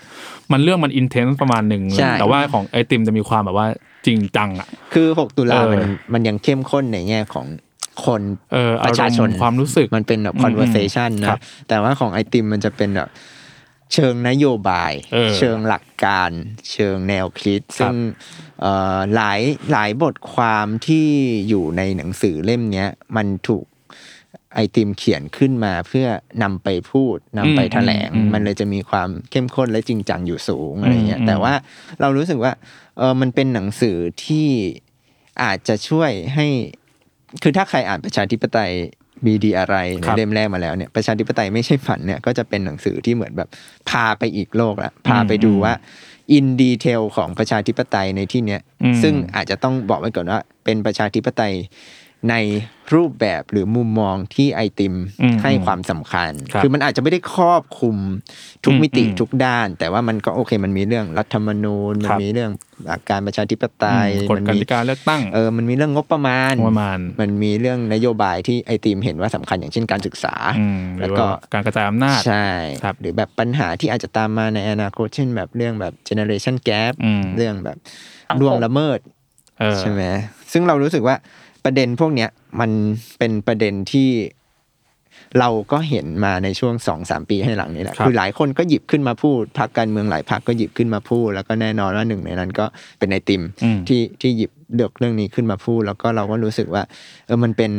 [0.52, 3.66] มันเรื่องมันอินเทนส์ประมาณหนึ่งใช่แต่ว่าของไอติมจะมีความแบบว่า
[4.06, 7.46] จริงจังอะคือ 6 ตุลาเออมันมันยังเข้มข้นในแง่ของ
[8.04, 13.08] คนเออประชาชนอารมณ์ความรู้สึกมันเป็นแบบอืม conversation ครันะบแต่ว่าของไอติมมันจะเป็นแบบ
[13.94, 16.30] เชิงนโยบายเออเชิงหลักการ
[16.72, 17.94] เชิงแนวคิดซึ่ง
[18.60, 19.40] เอ่อหลาย
[19.72, 21.06] หลายบทความที่
[21.48, 23.64] อยู่ในหนังสือเล่มเนี้ยมันถูก
[24.56, 26.06] ไอติมเขียนขึ้นมาเพื่อ
[26.42, 31.54] นำไปพูดนำไปแถลงอืมอืมมันเลยจะมีความเข้มข้นและจริงจังอยู่สูงอะไรเงี้ยอืมแต่ว่า
[32.00, 32.52] เรารู้สึกว่า
[32.98, 34.48] เออมันเป็นหนังสือที่
[35.42, 36.46] อาจจะช่วยให้
[37.42, 38.72] คือถ้าใครอ่านประชาธิปไตย
[39.26, 43.48] มีดีอะไรในครับเล่มแรกมาแล้วเนี่ยประชาธิปไตยไม่ใช่ฝันเนี่ยก็จะเป็นหนังสือที่เหมือนแบบ
[43.90, 45.74] พาไปอีกโลกละพาไปดูว่า
[46.32, 51.52] อินดีเทลของประชาธิปไตยในที่เนี้ยอืมซึ่งอาจจะต้องบอกไว้ก่อนว่าเป็นประชาธิปไตย
[52.30, 52.34] ใน
[52.94, 57.96] รูปแบบหรือมุมมองที่ไอติมอืมให้ความสำคัญครับอมันอาจจะไม่ได้ครอบคลุม
[58.64, 62.50] ทุกอืมมิติอืมทุกด้าน แต่ว่ามันก็โอเค มันมีเรื่องรัฐธรรมนูญ มันครับมีเรื่อง
[62.86, 72.46] หลักการประชาธิปไตยอืมกฎมันกมีติกาเลือกตั้ง เออ มันมีเรื่องงบประมาณงบประมาณมันมีเรื่องนโยบายที่ไอทีมเห็นว่าสำคัญอย่างเช่นการศึกษาอืมหแล้รืวอก็ว่าการกระจายอำนาจ ใช่
[72.82, 77.76] ครับหรือแบบปัญหาที่อาจจะตามมาในอนาคต เช่นแบบเรื่องแบบ generation gap อืมเรื่องแบบ
[78.28, 78.98] สังคมล่วงละเมิด
[79.60, 80.02] เออใช่ไหม
[80.52, 81.16] ซึ่งเรารู้สึกว่า
[81.66, 82.70] ประเด็นพวกเนี้ยมัน
[83.18, 84.10] เป็นประเด็นที่
[85.38, 92.66] เราก็เห็นมาในช่วงสองสามปีให้หลังนี้แหละครับคือหลายคนก็หยิบขึ้นมาพูดพรรคการเมืองหลายพรรคก็หยิบขึ้นมาพูด แล้วก็แน่นอนว่าหนึ่งในนั้นก็
[92.98, 96.82] เป็นไอติมอืมที่ที่หยิบเลือกเรื่องนี้ขึ้นมาพูด แล้วก็เราก็รู้สึกว่า
[97.26, 97.72] เออมันเป็น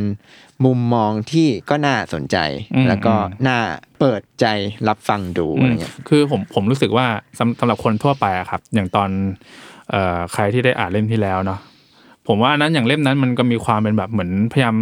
[0.65, 2.37] มุมมองที่ก็น่าสนใจ
[2.75, 3.13] อืมแล้วก็
[3.47, 3.59] น่า
[3.99, 4.45] เปิดใจ
[4.87, 7.07] รับฟังดูอะไรเงี้ยคือผมผมรู้สึกว่า
[7.39, 9.09] สำสำหรับคนทั่วไปอะครับ อย่างตอน
[9.91, 11.59] เอ่อใครที่ได้อ่านเล่มที่แล้วเนาะ
[12.27, 14.75] ผมว่าอันนั้นอย่างเล่มนั้นมันก็มีความเป็นแบบเหมือนพยายาม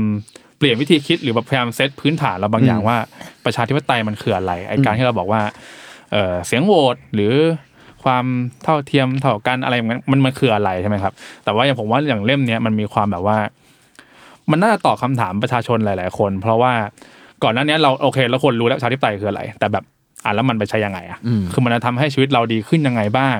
[0.57, 2.97] เปลี่ยนวิธีคิดหรือแบบพยายามเซตพื้นฐานเราบางอย่างว่า
[3.45, 5.41] ประชาธิปไตยมันคืออะไรไอการที่เราบอกว่า
[6.11, 7.33] เอ่อเสียงโหวตหรือ
[8.03, 8.25] ความ
[8.63, 13.37] เท่าเทียมเท่ากันอะไรอย่างนั้นมันมันคืออะไรใช่ไหมครับ แต่ว่าอย่างผมว่าอย่างเล่มเนี้ยมันมีความแบบว่า
[14.51, 16.73] มันน่าจะตอบคำถามประชาชนหลาย ๆ คน เพราะว่า
[17.43, 19.83] ก่อนหน้านี้เราโอเคแล้วคนรู้แล้วประชาธิปไตยคืออะไร แต่แบบ
[20.23, 23.37] อ่านแล้วมันไปใช้ยังไงอะอืมคือมันจะทำให้ชีวิตเราดีขึ้นยังไงบ้าง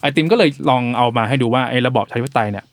[0.00, 2.64] ไอติมก็เลยลองเอามาให้ดูว่าไอ้ระบอบประชาธิปไตยเนี่ย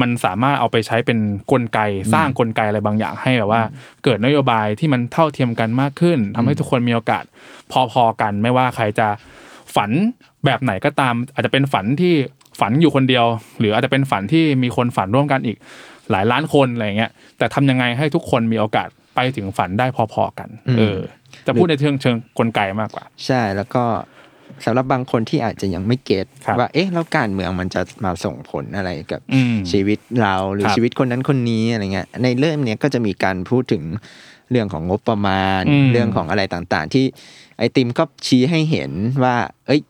[0.00, 1.18] มันสามารถเอาไปใช้เป็น
[1.52, 1.80] กลไก
[2.14, 3.62] สร้างกลไกอะไรบางอย่างให้แบบว่า
[4.04, 7.24] เกิดนโยบายที่มันเท่าเทียมกันมากขึ้นทำให้ทุกคนมีโอกาส
[7.92, 9.08] พอๆกัน ไม่ว่าใครจะ
[9.76, 9.90] ฝัน
[10.44, 12.14] แบบไหนก็ตาม อาจจะเป็นฝันที่
[12.60, 13.26] ฝันอยู่คนเดียว
[13.58, 15.56] หรืออาจจะเป็นฝันที่มีคนฝันร่วมกันอีก
[16.10, 20.98] หลายล้านคนอะไรอย่างเงี้ยแต่ทำยังไงให้ทุกคนมีโอกาสไปถึงฝันได้พอๆกันอืมเออ
[21.46, 23.84] จะพูดในเชิงเชิงกลไกมากกว่า ใช่แล้วก็
[24.64, 33.82] สำหรับบางคนที่อาจจะยังไม่เก็ตครับว่าเอ๊ะแล้วการเมืองมันจะมาส่งผลอะไรกับอืมชีวิตเราหรือครับชีวิตคนนั้นคนนี้อะไรเงี้ยในเรื่องเนี้ยก็จะมีการพูดถึง
[34.50, 37.04] เรื่องของงบประมาณอืมเรื่องของอะไรต่างๆ ที่
[37.58, 38.90] ไอติมก็ชี้ให้เห็น
[39.24, 39.36] ว่า
[39.66, 39.80] เอ้ย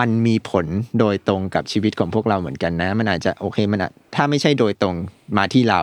[0.00, 0.66] มันมีผล
[1.00, 4.94] โดยตรงกับชีวิตของพวกเราเหมือนกันนะ มันอาจจะโอเคมันอาจถ้าไม่ใช่โดยตรง
[5.36, 5.82] มาที่เรา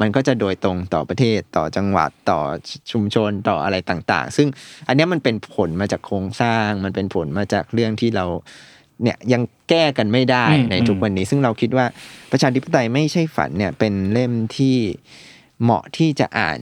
[0.00, 2.40] มันก็จะโดยตรงต่อประเทศต่อจังหวัดต่อ
[2.92, 4.48] ชุมชนต่ออะไรต่างๆ ซึ่ง
[4.88, 8.26] อันเนี้ยมันเป็นผลมาจากโครงสร้าง มันเป็นผลมาจากเรื่องที่เรา
[9.02, 11.86] เนี่ยยังแก้กันไม่ได้อืมในทุกวันนี้ ซึ่งเราคิดว่า
[12.32, 14.76] ประชาธิปไตยไม่ใช่ฝันเนี่ยเป็นเล่มที่
[15.62, 16.58] เหมาะที่จะอ่าน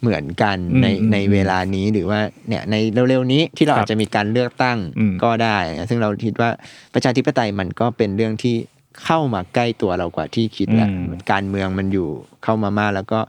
[0.00, 2.76] เหมือนกันอืมในอืมในเวลานี้หรือว่าเนี่ยใน
[3.08, 6.50] เร็วๆนี้ที่เราครับอาจจะมีการเลือกตั้งอืมก็ได้นะซึ่งเราคิดว่า
[6.94, 8.56] ประชาธิปไตยมันก็เป็นเรื่องที่
[9.04, 12.08] เข้ามาใกล้ตัวเรากว่าที่คิดแหละอืมการเมืองมันอยู่
[12.44, 13.20] เข้ามามากแล้วก็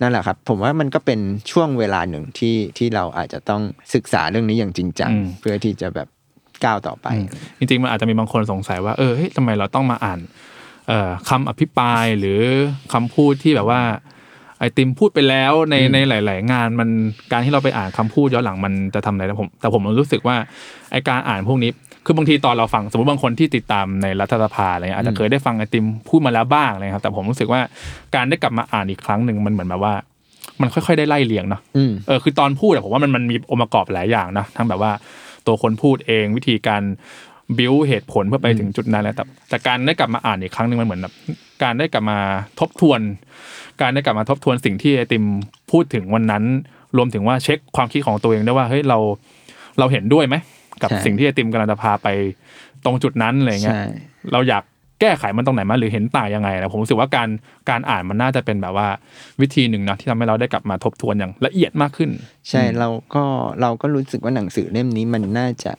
[0.00, 1.20] นั่นแหละครับ ผมว่ามันก็เป็น
[1.50, 3.62] ช่วงเวลาหนึ่งที่ที่เราอาจจะต้อง
[3.94, 6.08] ศึกษาเรื่องนี้อย่างจริงจังอืมเพื่อที่จะแบบ
[6.64, 7.06] ก้าวต่อไป
[7.58, 10.20] จริงๆมันอาจจะมีบางคนสงสัยว่าเออเฮ้ยทำไมเราต้องมาอ่าน
[10.88, 12.40] เอ่อคำอภิปรายหรือ
[12.92, 13.80] คำพูดที่แบบว่า
[14.58, 16.88] ไอติมพูดไปแล้วในในหลาย ๆ งานมัน
[17.32, 20.36] การที่เราไปอ่านคำพูดย้อนหลังมันจะทำอะไรนะผมแต่ผมรู้สึกว่า
[20.92, 21.70] ไอการอ่านพวกนี้
[22.04, 27.60] คือบางทีตอนเราฟังสมมติบางคนที่ติดตามในรัฐสภาอะไรเงี้ยอาจจะเคยได้ฟังไอติมพูดมาแล้วบ้างอะไรครับ แต่ผมรู้สึกว่า
[28.14, 29.94] การได้กลับมาอ่านอีกครั้งหนึ่งมันเหมือนแบบว่า
[30.60, 34.92] มันค่อย ๆ ได้ไล่เลียงเนาะอืมเออคือตอนพูดอะผมว่ามันมันมีองค์ประกอบหลายอย่างนะทั้งแบบว่า
[35.46, 36.82] ตัวคนพูดเองวิธีการ
[37.58, 41.14] บิวเหตุผลเพื่อไปถึงจุดนั้นแหละแต่แต่การได้กลับมาอ่านอีกครั้งหนึ่งมันเหมือนแบบ
[41.62, 42.18] การได้กลับมา
[42.60, 43.00] ทบทวน
[43.80, 45.24] การได้กลับมาทบทวนสิ่งที่ไอติม
[45.70, 46.44] พูดถึงวันนั้น
[46.96, 48.98] รวมถึงว่าเช็คความคิดของตัวเองได้วยว่าเฮ้ยเรา
[49.78, 50.36] เราเห็นด้วยไหม
[50.82, 52.08] กับใช่สิ่งที่ไอติมกำลังจะพาไป
[52.84, 53.84] ตรงจุดนั้นอะไรเงี้ยใช่
[54.32, 54.64] เราอยาก
[55.00, 57.28] แก้ไขมันตรงไหนมาหรือเห็นต่างยังไงนะผมรู้สึกว่าการ
[57.70, 58.88] การอ่านมันน่าจะเป็นแบบว่า
[59.40, 62.10] วิธีหนึ่งนะที่ทำให้เราได้กลับมาทบทวนอย่างละเอียดมากขึ้น
[62.48, 63.24] ใช่เราก็
[63.60, 65.72] เราก็รู้สึกว่าหนังสือเล่มนี้มันน่าจะ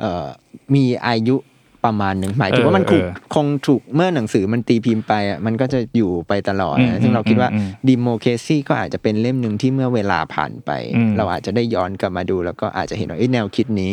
[0.00, 0.26] เอ่อ
[0.74, 1.36] มีอายุ
[1.84, 13.92] ประมาณหนึ่งหมายถึงว่ามันคงเออคงถูกเมื่อหนังสือมันตีพิมพ์ไปอะมันก็จะอยู่ไปตลอดอืมนะซึ่งเราคิดว่าอืมอืมดิโมเคซีก็อาจจะเป็นเล่มหนึ่งที่เมื่อเวลาผ่านไปอืมเราอาจจะได้ย้อนกลับมาดู แล้วก็อาจจะเห็นว่าเอ้ยแนวคิดนี้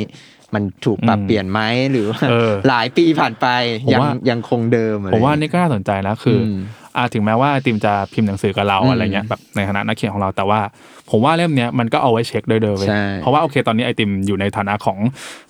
[0.54, 1.60] มันถูกปรับอืมเปลี่ยนไหม
[1.92, 3.48] หรือว่าเออหลายปีผ่านไป
[3.86, 6.58] ผมยังว่ายังคงเดิมอะไรผมว่านี่ก็น่าสนใจนะคืออม
[6.98, 10.60] อ่าถึงแม้ว่าไอติมจะพิมพ์หนังสือกับเราอืมอะไรเงี้ยแบบในฐานะนักเขียนของเราแต่ว่า
[11.10, 14.98] ผมว่าเล่มเนี้ยมันก็เอาไว้เช็คได้เลยเว้ยใช่เพราะว่าโอเคตอนนี้ไอติมอยู่ในฐานะของ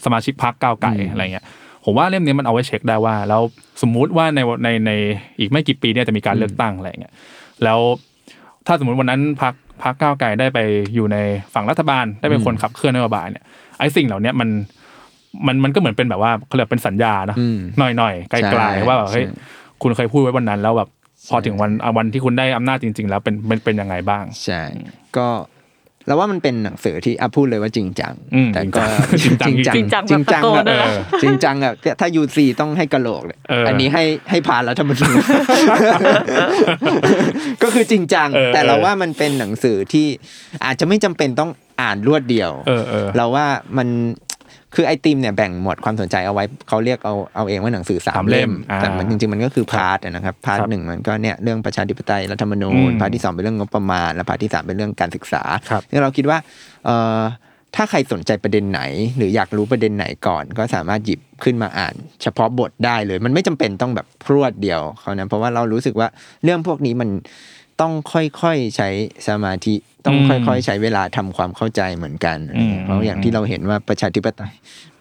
[0.06, 1.46] สมาชิกพรรคก้าวไก่อืมอะไรเงี้ย
[1.86, 3.42] ผมว่าเล่มนี้มันเอาไว้เช็คได้ว่า แล้ว
[3.82, 4.92] สมมุติว่าในในใน
[5.40, 7.14] อีกไม่กี่ปีเนี่ยจะมีการเลือกตั้งอะไรเงี้ย
[7.64, 7.80] แล้ว
[8.68, 9.54] ถ้าสมมติวันนั้นพรรค
[9.84, 10.60] พรรคก้าวไก่ได้ไป
[10.96, 11.18] อยู่ใน
[11.54, 13.44] ฝั่งรัฐบาลได้เป็นคนขับเคลื่อนนโยบายเนี่ย
[13.80, 14.50] ไอ้สิ่งเหล่าเนี้ยมัน
[15.48, 19.36] มันมันก็เหมือนเป็นแบบว่าเขาเรียกเป็นสัญญาเนอะอืมหน่อยหน่อยๆไกลใช่ๆว่าแบบเฮ้ยใช่
[19.82, 20.90] คุณเคยพูดไว้วันนั้นแล้วแบบ
[21.30, 24.62] พอถึงวันอะวันที่คุณได้อำนาจจริง ๆ แล้วเป็นเป็นเป็นยังไงบ้าง ใช่
[25.18, 25.28] ก็
[26.08, 28.84] เราว่ามันเป็นหนังสือที่อะพูดเลยว่าจริงจังอืมแต่ก็
[29.24, 35.16] จริงจังจริงจังจริงจังแบบตะโกนอะด้วยนะเออจริงจังอะถ้ายูซีต้องให้กะโหลกเลยเอออัอันนี้ให้ให้ผ่านรัฐธรรมนูญ
[37.64, 40.08] ก็คือจริงจังเออแต่เราว่ามันเป็นหนังสือที่
[40.66, 43.46] อาจจะไม่จำเป็นต้องอ่านรวดเดียวเออเออเราว่า
[43.78, 43.88] มัน
[44.76, 56.38] คือไอติมเนี่ยแบ่งหมวดความสนใจเอาไว้เขาเรียกเอาเอาเองว่าหนังสือสาสามมเล่เล่มมอ่าแต่มันจริงๆมันก็คือ part อะนะครับ part ครับหนึ่งมันก็เนี่ยเรื่องประชาธิปไตยรัฐธรรมนูญอืม part ที่สองเป็นเรื่องงบประมาณและ part ที่สามเป็นเรื่องการศึกษาครับซึ่งเราคิดว่า
[56.86, 57.22] เอ่อ
[57.76, 58.82] ถ้าใครสนใจประเด็นไหน
[59.18, 66.08] หรืออยากรู้ประเด็นไหนก่อน ก็สามารถหยิบขึ้นมาอ่าน เฉพาะบทได้เลย มันไม่จำเป็นต้องแบบพรวดเดียวเขานะเพราะว่าเรารู้สึกว่า
[66.44, 67.10] เรื่องพวกนี้มัน
[67.82, 68.90] ต้องค่อยๆใช้
[69.28, 69.76] สมาธิ
[70.06, 74.54] ต้องอืมค่อยๆ ใช้เวลาทำความเข้าใจเหมือนกันอืมเพราะอย่างที่เราเห็นว่าประชาธิปไตย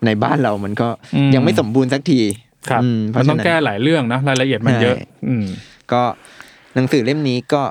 [0.06, 2.20] ในบ้านเรามันก็อืมยังไม่สมบูรณ์สักที
[2.68, 5.44] ครับอืเพมันราะต้องฉะแก้หลายเรื่องนะรายละเอียดมันเยอะใช่อืม
[5.92, 6.02] ก็
[6.74, 7.62] หนังสือเล่มนี้ก็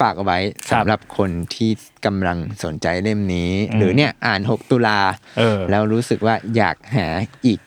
[0.00, 0.38] ฝากเอาไว้
[0.70, 1.70] ครับสำหรับคนที่
[2.06, 4.98] กำลังสนใจเล่มนี้อืมหรือเนี่ยอ่าน 6 ตุลา
[5.38, 7.06] เออแล้วรู้สึกว่าอยากหา
[7.46, 7.58] อีก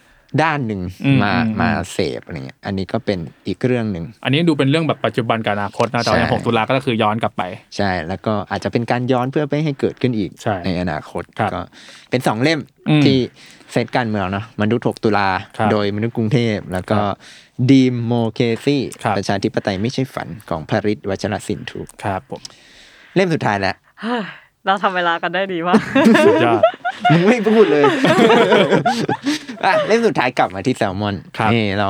[0.44, 7.44] ด้านหนึ่งอืมมาอืมมาเสพอะไรเงี้ย อันนี้ก็เป็นอีกเรื่องหนึ่ง อันนี้ดูเป็นเรื่องแบบปัจจุบันกับอนาคตนะแต่ว่าอย่างใช่หกตุลาก็คือย้อนกลับไป
[7.78, 11.62] ใช่ แล้วก็อาจจะเป็นการย้อนเพื่อไม่ให้เกิดขึ้นอีกใช่อนาคตครับก็
[12.10, 12.60] เป็นสองเล่ม
[12.90, 13.18] อืมที่
[13.72, 17.16] เซตการเมืองเนาะมนุษย์6ตุลาครับโดยมนุษย์กรุงเทพ แล้วก็ครับ
[17.70, 22.42] ดีมโมเคซี่ครับประชาธิปไตยไม่ใช่ฝันของพระฤทธิ์วัชรศิลป์ถูกครับผม
[23.16, 24.24] เล่มสุดท้ายแล้วเฮ้ย
[24.66, 25.82] เราทำเวลากันได้ดีมาก
[26.26, 26.62] สุดยอด
[27.12, 27.84] มึงไม่พูดเลย
[29.66, 31.90] อะเล่มสุดท้ายกลับมาที่แซลมอนครับนี่เรา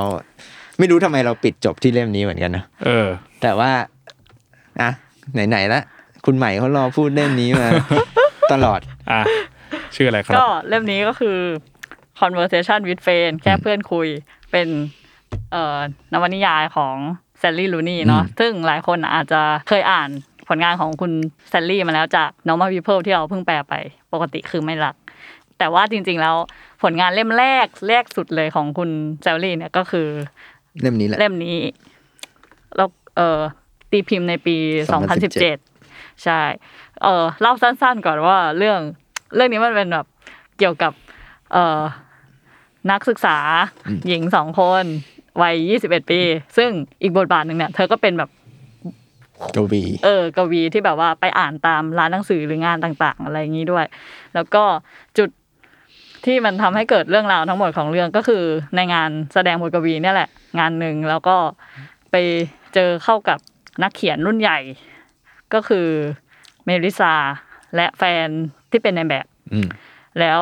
[0.80, 3.07] ไม่รู้ทำไมเราปิดจบที่เล่มนี้เหมือนกันนะเออ
[3.41, 3.72] แต่ว่า
[4.82, 4.89] อะ
[5.49, 5.82] ไหนๆละ
[6.26, 7.68] คุณใหม่เขารอพูดเล่มนี้มา
[8.53, 8.80] ตลอด
[9.12, 9.22] อะ
[9.95, 11.38] ชื่ออะไรครับ ก็เล่มนี้ก็คือ
[12.20, 14.07] conversation with friend แค่เพื่อนคุย
[14.51, 14.68] เป็น
[15.51, 15.80] เอ่อ
[16.14, 16.95] นวนิยายของ
[17.39, 20.09] แซลลี่ รูนีย์เนาะอืมซึ่งหลายคนอาจจะเคยอ่าน
[20.47, 21.12] ผลงานของคุณ
[21.49, 23.74] แซลลี่มาแล้วจาก normal people ที่เราเพิ่งแปลไป
[24.14, 24.95] ปกติคือไม่รัก
[25.62, 26.36] แต่ว่าจริง ๆ แล้ว
[26.84, 28.89] ผลงานเล่มแรกแรกสุดเลยของคุณ
[29.22, 30.07] แซลลี่เนี่ยก็คือ
[30.82, 31.57] เล่มนี้แหละเล่มนี้
[32.76, 33.39] แล้วเอ่อ
[33.91, 34.55] ตีพิมพ์ในปี
[34.99, 35.22] 2017
[35.59, 36.41] 2017 ใช่
[37.01, 38.80] เออเล่าสั้นๆก่อนว่าเรื่อง
[39.36, 40.05] เรื่องนี้มันเป็นแบบ
[40.57, 40.93] เกี่ยวกับ
[41.53, 41.82] เอ่อ
[42.91, 43.38] นักศึกษา
[44.07, 44.84] หญิงสองคน
[45.41, 45.55] วัย
[45.86, 46.22] 21 ปี
[46.57, 46.70] ซึ่ง
[47.01, 48.30] อีกบทบาทหนึ่งเนี่ยเธอก็เป็นแบบ
[49.55, 53.86] กวีเออกวีที่แบบว่าไปอ่านตามร้านหนังสือหรืองานต่าง ๆ อะไรอย่างนี้ด้วย
[54.34, 54.64] แล้วก็
[55.18, 55.30] จุด
[56.26, 58.43] ที่มันทำให้เกิดเรื่องราวทั้งหมดของเรื่องก็คือ
[58.76, 61.36] ในงานแสดงบทกวีเนี่ยแหละ งานหนึ่งแล้วก็
[62.11, 62.15] ไป
[62.74, 63.39] เจอเข้ากับ
[63.84, 64.59] นักเขียนรุ่นใหญ่
[65.53, 65.88] ก็คือ
[66.65, 67.13] เมลิซา
[67.76, 68.28] และแฟน
[68.72, 69.67] ที่เป็นในายแบบอืม
[70.19, 70.39] แล้ว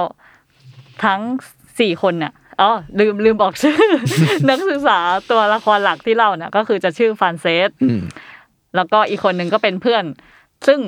[1.06, 1.22] ทั้ง
[1.80, 3.78] สี่คนเนี่ยอ๋อลืมลืมบอกชื่อ
[4.50, 5.00] นักศึกษา
[5.32, 8.02] ตัวละครหลักที่เล่าเนี่ยก็คือจะชื่อฟรานเซสอืม
[8.76, 10.04] แล้วก็อีกคนหนึ่งก็เป็นเพื่อน
[10.68, 10.80] ซึ่ง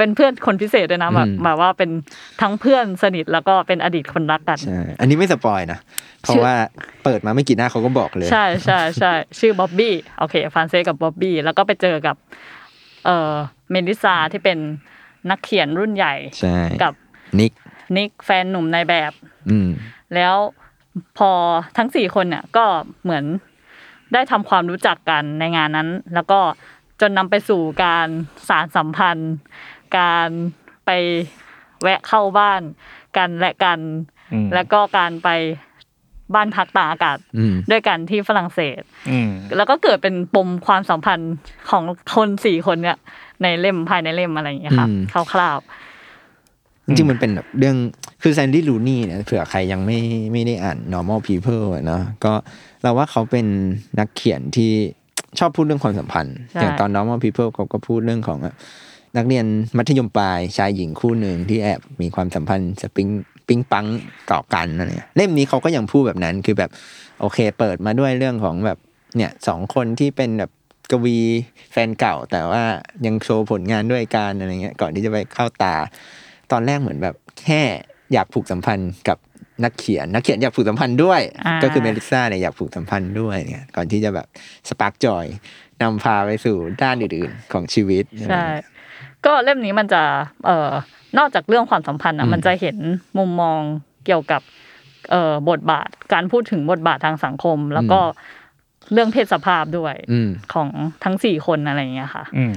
[0.00, 1.90] เป็นเพื่อนคนพิเศษด้วยนะแบบอืมแบบว่าเป็น
[2.40, 5.78] ทั้งเพื่อนสนิทแล้วก็เป็นอดีตคนรักกันใช่อันนี้ไม่ spoil นะ
[6.22, 6.54] เพราะว่า
[7.04, 12.16] เปิดมาไม่กี่หน้าเขาก็บอกเลย ใช่ใช่ใช่ชื่อบ๊อบบี้โอเคฟรานเซสกับบ๊อบบี้แล้วก็ไปเจอกับ
[13.06, 13.34] เอ่อ
[13.70, 14.58] เมลิซาที่เป็น
[15.30, 16.92] นักเขียนรุ่นใหญ่ใช่กับ
[17.40, 17.52] นิก
[17.96, 19.12] นิกแฟนหนุ่มในแบบ
[19.50, 19.68] อืม
[20.14, 20.34] แล้ว
[21.18, 21.30] พอ
[21.76, 22.64] ทั้งสี่คนเนี่ยก็
[23.02, 23.24] เหมือน
[24.12, 26.40] ได้ทำความรู้จักกันในงานนั้น แล้วก็
[27.00, 28.08] จนนำไปสู่การ
[28.48, 29.34] สานสัมพันธ์
[29.98, 30.28] การ
[30.86, 30.90] ไป
[31.82, 32.62] แวะเข้าบ้าน
[33.16, 33.78] กันและกัน
[34.32, 35.28] อืมแล้วก็การไป
[36.34, 38.80] บ้านพักตากอากาศอืมด้วยกันที่ฝรั่งเศส
[39.10, 41.34] อืมแล้วก็เกิดเป็นปมความสัมพันธ์
[41.70, 41.82] ของ
[42.14, 42.98] คนสี่คนเนี่ย
[43.42, 45.58] ในเล่มภายในเล่มอะไรอย่างเงี้ยค่ะอืมคร่าว
[46.84, 47.76] จริงๆมันเป็นแบบเรื่อง
[48.22, 49.98] คือแซนดี้ลูนี่เนี่ยเผื่อใครยังไม่
[50.32, 52.32] ไม่ได้อ่าน normal people อะเนาะก็
[52.82, 53.46] เราว่าเขาเป็น
[53.98, 54.72] นักเขียนที่
[55.38, 58.54] ชอบพูดเรื่องความสัมพันธ์ใช่อย่างตอน normal people เขาก็พูดเรื่องของแบบ
[59.16, 59.46] นักเรียน
[59.78, 63.08] มัธยมปลายชายหญิงคู่หนึ่งที่แอบมีความสัมพันธ์สปริง
[63.48, 63.86] ปิงปัง
[64.32, 66.70] ต่อกันอะไรเงี้ยเล่มนี้เขาก็ยังพูดแบบนั้นคือแบบ
[67.20, 68.78] โอเค เปิดมาด้วยเรื่องของแบบ
[69.16, 70.50] เนี่ยสองคนที่เป็นแบบ
[70.90, 71.18] กวี
[71.72, 72.62] แฟนเก่า แต่ว่า
[73.06, 75.76] ยังโชว์ผลงานด้วยกันอะไรเงี้ยก่อนที่จะไปเข้าตา
[76.52, 77.62] ตอนแรกเหมือนแบบแค่
[78.12, 79.18] อยากผูกสัมพันธ์กับ
[79.64, 84.26] นักเขียน นักเขียนอยากผูกสัมพันธ์ด้วยอ่าก็คือเมลิซ่าเนี่ยอยากผูกสัมพันธ์ด้วยเนี่ยก่อนที่จะแบบ
[84.68, 85.26] spark joy
[85.82, 88.46] นำพาไปสู่ด้านอื่นๆของชีวิตใช่
[89.26, 90.02] ก็เล่มนี้มันจะ
[90.46, 90.70] เอ่อ
[91.18, 92.76] นอกจากเรื่องความสัมพันธ์อะมันจะเห็น
[93.18, 93.60] มุมมอง
[94.06, 94.42] เกี่ยวกับ
[95.10, 98.00] เอ่อบทบาทการพูดถึงบทบาททางสังคม แล้วก็
[98.92, 100.68] เรื่องเพศสภาพด้วยอืมของ
[101.04, 102.54] ทั้งสี่คนอะไรอย่างเงี้ยค่ะอืม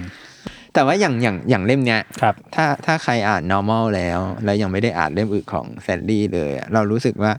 [0.74, 7.32] แต่ว่าอย่างอย่างอย่างเล่มเนี้ยครับถ้าถ้าใครอ่าน normal แล้ว แล้วยังไม่ได้อ่านเล่มอื่นของแซลลี่เลยอะเรารู้สึกว่า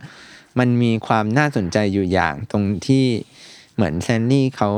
[0.58, 3.04] มันมีความน่าสนใจอยู่อย่างตรงที่
[3.74, 4.70] เหมือนแซลลี่เขา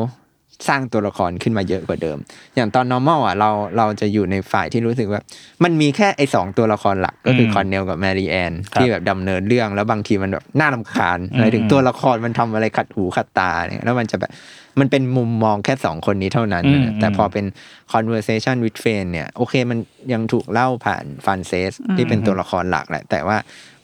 [0.69, 2.19] สร้างตัวละครขึ้นมาเยอะกว่าเดิม
[2.57, 5.21] อย่างตอน normal อะเราเราจะอยู่ในฝ่ายที่รู้สึกว่า
[5.65, 14.33] มันมีแค่ไอ้สองตัวละครหลักก็คืออมคอนเนลกับแมรี่แอนครับที่แบบดำเนินเรื่องแล้วบางทีมันแบบน่ารำคาญหมายถึงอืมตัวละครมันทำอะไรขัดหูขัดตาเนี่ยแล้วมันจะแบบ
[14.81, 17.45] มันเป็นมุมมองแค่สองคนนี้เท่านั้นอืมนะแต่อืมพอเป็น
[17.93, 19.79] conversation with f r i e n d เนี่ยโอเคมัน
[20.13, 23.37] ยังถูกเล่าผ่านฟรานเซสที่เป็นตัวละครหลักแหละ แต่ว่า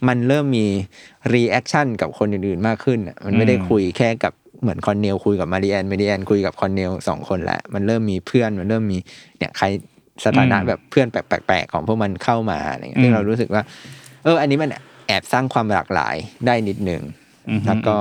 [0.08, 0.66] มันเริ่มมี
[1.34, 4.32] reaction กับคนอื่นๆมากขึ้นอะมันไม่ได้คุยแค่กับ
[4.62, 8.98] เหมือนคอนเนลคุยกับมาริแอนมาริแอนคุยกับคอนเนลสองคนแหละมันเริ่มมีเพื่อนมันเริ่มมี
[9.38, 9.66] เนี่ยใคร
[10.24, 13.62] สถานะอืมแบบเพื่อนแปลกๆของพวกมันเข้ามาอะไรเงี้ยซึ่งเรารู้สึกว่า
[14.24, 14.70] เออ อันนี้มัน
[15.06, 17.02] แอบสร้างความหลากหลายได้นิดหนึ่ง
[17.50, 17.96] อือฮึแล้วก็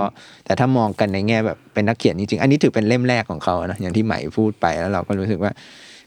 [0.45, 5.51] แต่ถ้ามองกันในแง่แบบเป็นนักเขียนจริงๆอันนี้ถือเป็นเล่มแรกของเขานะอย่างที่ไหมพูดไปแล้วเราก็รู้สึกว่า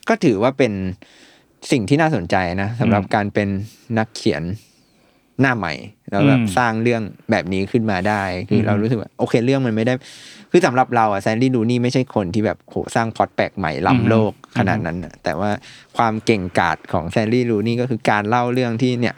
[0.09, 0.71] ก็ถือว่าเป็น
[1.71, 3.47] สิ่งที่น่าสนใจนะสำหรับการเป็น
[3.97, 4.43] นักเขียน
[5.41, 5.73] หน้าใหม่
[6.11, 9.93] แล้วแบบอืมสร้างเรื่องแบบนี้ขึ้นมาได้ คืออมเรารู้สึกว่าโอเคเรื่องมันไม่ได้
[10.51, 15.49] คือสำหรับเราอะแซนดี้ดูนี่ไม่ใช่คนที่แบบโหสร้างพล็อตแปลกใหม่ล้ำโลกขนาดนั้นน่ะแต่ว่า
[15.97, 19.15] ความเก่งกาจของแซนดี้ดูนี่ก็คือการเล่าเรื่องที่เนี่ย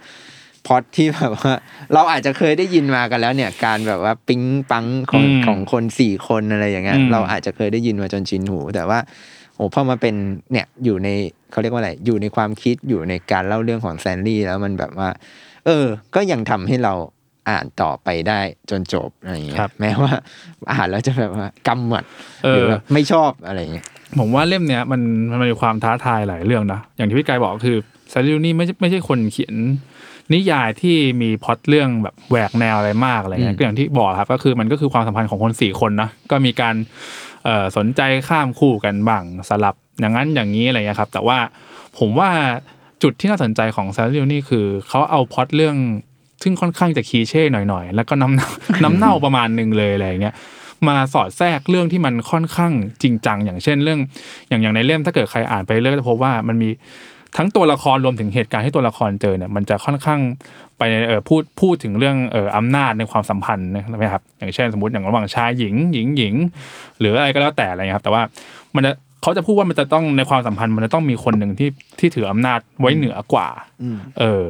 [0.66, 1.54] พล็อตที่แบบว่า
[1.94, 4.42] เราอาจจะเคยได้ยินมากันแล้วเนี่ย การแบบว่าปิ๊ง
[4.72, 9.00] ปังของอืมของคนสี่คนอะไรอย่างเงี้ยอืมเราอาจจะเคยได้ยินมาจนชินหู แต่ว่า
[9.58, 10.16] โอ้พอมาเป็น
[10.52, 11.10] เนี่ยอยู่ใน
[11.52, 15.10] เขาเรียกว่าอะไร อยู่ในความคิดอยู่ในการเล่าเรื่องของแซนดี้แล้วมันแบบว่า
[15.66, 15.86] เออ
[16.16, 16.94] ก็ยังทำให้เรา
[17.50, 18.40] อ่านต่อไปได้
[18.70, 20.14] จนจบอะไรอย่างเงี้ครัยบแม้ว่า
[20.74, 22.04] อ่านแล้วจะแบบว่ากำหมัด
[22.44, 23.86] เออหรือแบบไม่ชอบอะไรอย่างเงี้ย
[24.20, 25.02] ผมว่าเล่มเนี้ยมัน
[25.32, 27.78] มันมีความท้าทายหลายเรื่องนะอย่างที่พี่กายบอกคือ
[28.12, 29.56] ซาริลนี่ไม่ใช่ไม่ใช่คนเขียน
[30.34, 36.86] นิยายที่มีพล็อตเรื่องแบบแหวกแนวอะไรมากอะไรเงี้ยอืมก็อย่างที่บอกครับ ก็คือมันก็คือความสัมพันธ์ของคนสี่คนนะก็มีการเอ่อ
[37.78, 41.38] สนใจข้ามคู่กันบ้างสลับอย่างนั้นอย่างนี้อะไรเงี้ยครับ แต่ว่า
[41.98, 42.30] ผมว่า
[43.04, 45.76] จุดที่น่าสนใจของซาริลนี่คือเขาเอาพอตเรื่อง
[46.44, 50.36] ซึ่งค่อนข้างจะคีเช่หน่อยๆ แล้วก็น้ำน้ำเน่าประมาณหนึ่งเลยอะไรอย่างเงี้ย
[50.88, 52.72] มาสอดแทรกเรื่องที่มันค่อนข้าง
[53.04, 54.00] จริงจัง อย่างเช่นเรื่อง
[54.50, 56.70] อย่างอย่างในเล่มถ้าเกิดใครอ่านไปเรื่อยก็จะพบว่ามันมี
[57.38, 60.20] ทั้งตัวละครรวมถึงเหตุการณ์ที่ตัวละครเจอเนี่ยมันจะค่อนข้าง
[60.78, 66.34] ไปเออพูดพูดถึงเรื่องเอออำนาจในความสัมพันธ์นะครับ อย่างเช่นสมมติอย่างระหว่างชายหญิงหญิงหญิง
[67.00, 68.22] หรืออะไรก็แล้วแต่อะไรเงี้ยครับ แต่ว่า
[68.76, 71.70] มันจะเขาจะพูดว่ามันจะต้องในความสัมพันธ์ มันจะต้องมีคนหนึ่งที่
[72.00, 73.48] ที่ถืออำนาจไว้เหนือกว่า
[74.20, 74.44] เออ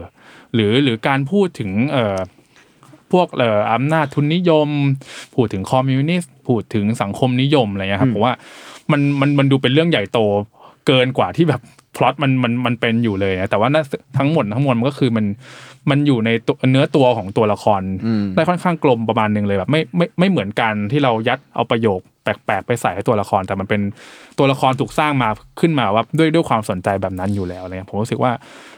[0.53, 2.17] หรือหรือการพูดถึงเอ่อ
[3.11, 4.69] พวกเอ่ออำนาจทุนนิยม
[5.35, 8.33] พูดถึงคอมมิวนิสต์พูดถึงสังคมนิยมอะไรเงี้ยครับผมว่า
[8.91, 10.19] มันมันมันดูเป็นเรื่องใหญ่โต
[10.87, 11.61] เกินกว่าที่แบบ
[11.95, 13.85] พล็อตมันมันมันเป็นอยู่เลยนะแต่ว่านั่น
[14.17, 15.25] ทั้งหมดทั้งมวลมันก็คือมัน
[15.89, 23.81] มันอยู่ในตัวเนื้อตัวของตัวละครอืมได้ค่อนข้างกลมประมาณหนึ่งเลยแบบไม่ไม่ไม่เหมือนกันที่เรายัดเอาประโยคแปลกๆไปใส่ให้ตัวละครแต่มันเป็น
[24.37, 25.29] ตัวละครถูกสร้างมา
[25.59, 28.31] ขึ้นมาว่าด้วยด้วยความสนใจแบบนั้นอยู่แล้วอะไรเงี้ยผมรู้สึกว่า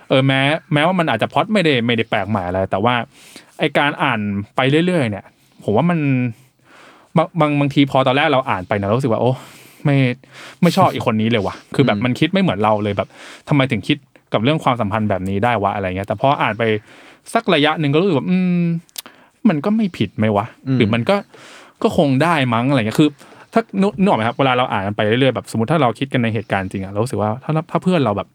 [0.09, 0.41] เออแม้
[0.73, 2.93] แม้ว่ามันอาจจะพล็อตไม่ได้ไม่ได้แปลกใหม่อะไรแต่ว่า
[3.59, 4.19] ไอการอ่าน
[4.55, 5.25] ไปเรื่อยๆ เนี่ย
[5.63, 5.99] ผมว่ามัน
[7.17, 9.31] บางบางบางทีพอตอนแรกเราอ่านไปนะเรารู้สึกว่าโอ้
[9.85, 9.97] ไม่
[10.61, 13.07] ไม่ชอบอีกคนนี้เลยว่ะ คือแบบมันคิดไม่เหมือนเราเลยแบบ
[13.47, 13.97] ทำไมถึงคิด
[14.33, 16.63] กับเรื่องความสัมพันธ์แบบนี้ได้วะอะไรเงี้ย แต่พออ่านไป
[17.33, 18.63] สักระยะหนึ่งก็รู้สึกว่าอืม
[19.49, 21.15] มันก็ไม่ผิดไหมวะอืมหรือมันก็
[21.83, 23.09] ก็คงได้มั้งอะไรเงี้ยคือ
[23.53, 28.27] ถ้านึกนึกออกไหมครับเวลาเราอ่านกันไปเรื่อยๆแบบสมมติถ้าเราคิดกันในเหตุการณ์จริงอะเรารู้สึกว่าถ้าถ้าเพื่อนเราแบบ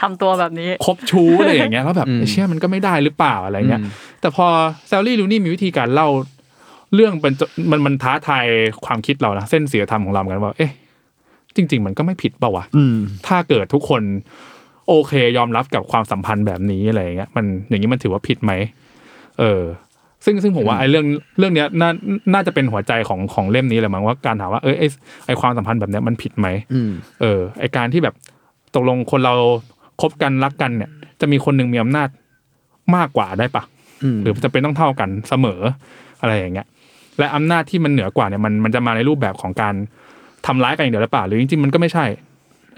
[0.00, 3.90] ทำตัวแบบนี้คบชู้อะไรอย่างเงี้ยแล้วแบบอืมไอ้เชื่อมันก็ไม่ได้หรือเปล่าอะไรเงี้ยอืม
[4.20, 4.46] แต่พอ
[4.88, 6.08] แซลลี่ลูนี่มีวิธีการเล่า
[6.94, 7.34] เรื่องเป็น
[7.70, 8.46] มันมันท้าทาย
[8.84, 10.72] ความคิดเรานะเส้นเสียธรรมของเราเหมือนกันว่า เอ๊ะ
[11.56, 12.96] จริง ๆ มันก็ไม่ผิดเปล่าวะอืม
[13.26, 14.02] ถ้าเกิดทุกคน
[14.90, 18.52] โอเค ยอมรับกับความสัมพันธ์แบบนี้อะไรอย่างเงี้ยมันอย่างนี้มันถือว่าผิดไหม
[19.40, 19.62] เออ
[20.24, 21.06] ซึ่งซึ่งผมว่าไอ้เรื่อง
[21.38, 21.90] เรื่องเนี้ยน่า
[22.34, 24.86] น่าจะเป็นหัวใจของของเล่มนี้แหละมั้งว่าการถามว่าเออไอ้
[25.26, 28.14] ไอ้ความสัมพันธ์แบบเนี้ยมันผิดไหมอืมเออไอการที่แบบ
[28.74, 29.34] ตกลงคนเรา
[30.00, 32.08] คบกันรักกันเนี่ย จะมีคนหนึ่งมีอำนาจ
[32.96, 33.62] มากกว่าได้ปะ
[34.04, 35.60] อืมหรือจะเป็นต้องเท่ากันเสมอ
[36.20, 36.66] อะไรอย่างเงี้ย
[37.18, 39.74] และอำนาจที่มันเหนือกว่าเนี่ยมันมันจะมาในรูปแบบของการ
[40.46, 42.04] ทำร้ายกันอย่างเดียวหรือเปล่าหรือจริงๆมันก็ไม่ใช่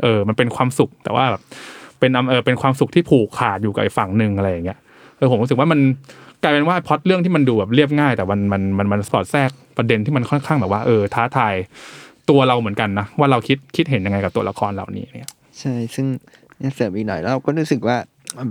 [0.03, 1.43] เออ มันเป็นความสุขแต่ว่าแบบ
[2.03, 4.79] เป็นอำเออเป็นความสุขที่ผูกขาดอยู่กับไอ้ฝั่งหนึ่งอะไรอย่างเงี้ย
[5.17, 5.81] เออผมรู้สึกว่ามัน
[6.43, 11.55] กลายเป็นว่าพล็อตเรื่องที่มันดูแบบเรียบง่าย แต่มันมันมันมันสอดแทรกประเด็นที่มันค่อนข้างแบบว่าเออท้าทาย
[12.31, 15.31] ตัวเราเหมือนกันนะว่าเราคิดคิดเห็นยังไงกับตัวละครเหล่านี้เนี่ย
[15.61, 16.07] ใช่ซึ่ง
[16.59, 17.97] เนี่ยเสริมอีกหน่อยแล้วเราก็รู้สึกว่า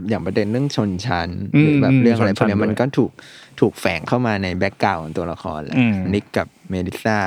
[0.10, 3.12] อย่างประเด็นเรื่องชนชั้นอืหมรือแบบเรื่องอะไรชนชั้วกเนี้ยด้วยมันก็ถูก
[3.60, 7.20] ถูกแฝงเข้ามาใน background ของตัวละครแหละอืมนิกกับเมลิซ่า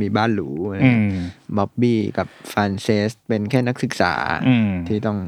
[0.00, 1.18] มีบ้านหรูอะไรอืเงี้ยม
[1.56, 4.14] บ๊อบบี้กับฟรานเซสเป็นแค่นักศึกษา
[4.48, 5.18] อืมที่ต้อง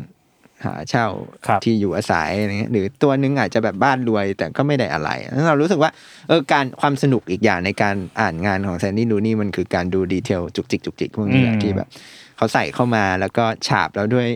[0.65, 1.07] หาเช่า
[1.47, 5.91] ครับที่อยู่อาศัยอะไรเงี้ยหรือตัวนึงอาจจะแบบบ้านรวยแต่ก็ไม่ได้อะไรแล้วเรารู้สึกว่า
[6.29, 11.89] เออการความสนุกอีกอย่างในการอ่านงานของแซลลี่ รูนีย์มันคือการดู detail จุกจิกจุกจิกพวกนี้แหละอืมที่แบบ
[12.37, 14.27] เขาใส่เข้ามาแล้วก็ฉาบแล้วด้วย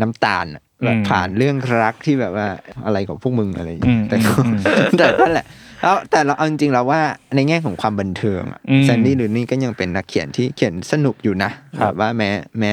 [0.00, 2.46] น้ำตาลอะแบบอืมผ่านเรื่องรักที่แบบว่า
[2.86, 4.60] อะไรของพวกมึงอะไรอย่างเงี้ยอืมแต่ก็อืม
[4.98, 5.46] แต่นั่นแหละ
[5.82, 7.00] แล้วแต่เราเอาจริงๆแล้วว่า
[7.34, 11.50] ในแง่ของความบันเทิงอะอืมแซนดี้ดูนี่ก็ยังเป็นนักเขียนที่เขียนสนุกอยู่นะ
[11.80, 12.72] ครับแบบว่าแม้แม้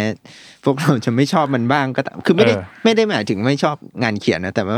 [0.64, 4.78] พวกเราจะไม่ชอบมันบ้างก็ตามคือไม่ได้เออไม่ได้หมายถึงไม่ชอบงานเขียนนะแต่ว่า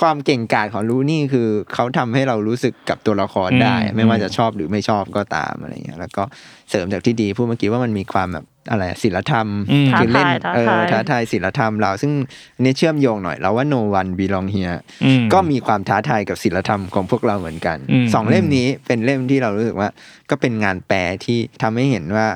[0.00, 6.22] ความเก่งกาจของลูนี่คือเขาทำให้เรารู้สึกกับตัวละครได้อืมไม่ว่าจะชอบหรือไม่ชอบก็ตามอะไรเงี้ยแล้วก็
[6.70, 12.12] เสริมจากที่ดีพูดเมื่อกี้ว่ามันมีความแบบอะไรศิลธรรมอืมคือเล่นท้าทายเออท้าทายท้าทายศิลธรรมเราซึ่ง
[12.56, 19.88] อันนี้เชื่อมโยงหน่อยเราว่า no one belong here อืมก็มีความท้าทายกับศิลธรรมของพวกเราเหมือนกันอืมสองเล่มนี้เป็นเล่มที่เรารู้สึกว่า
[20.30, 22.26] ก็เป็นงานแปลที่ทำให้เห็นว่า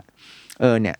[0.60, 0.96] เออเนี่ย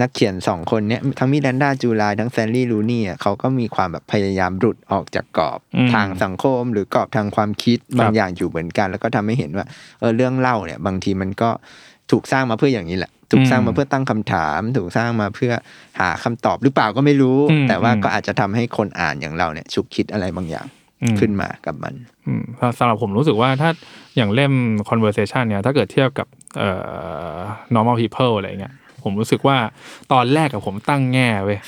[0.00, 9.66] นักเขียนสองคนเนี้ยทั้งมิรันดาจูไลทั้งแซนลี่ลูนี่อะเขาก็มีความแบบพยายามหลุดออกจากกรอบอืมทางสังคม หรือกรอบทางความคิดครับบางอย่างอยู่เหมือนกัน แล้วก็ทำให้เห็นว่า
[10.00, 11.50] เออเรื่องเล่าเนี่ย บางทีมันก็
[12.10, 15.52] ถูกสร้างมาเพื่ออย่างนี้แหละ ถูกสร้างมาเพื่อตั้งคำถาม ถูกสร้างมาเพื่อ
[16.00, 20.66] หาคำตอบหรือเปล่าก็ไม่รู้อืมแต่ว่าอืมก็อาจจะทำให้คนอ่านอย่างเราเนี่ยฉุกคิดอะไรบางอย่าง
[21.02, 21.94] อืมขึ้นมากับมัน
[22.26, 22.44] อืม
[22.78, 23.70] สำหรับผมรู้สึกว่าถ้า
[24.16, 24.52] อย่างเล่ม
[24.90, 26.26] conversation เนี่ยถ้าเกิดเทียบกับ
[26.58, 26.70] เอ่
[27.34, 27.36] อ
[27.74, 28.74] normal people อะไรเงี้ย
[29.06, 29.56] ผมรู้สึกว่า
[30.12, 31.58] ตอนแรกกับผมตั้งแง่เว้ย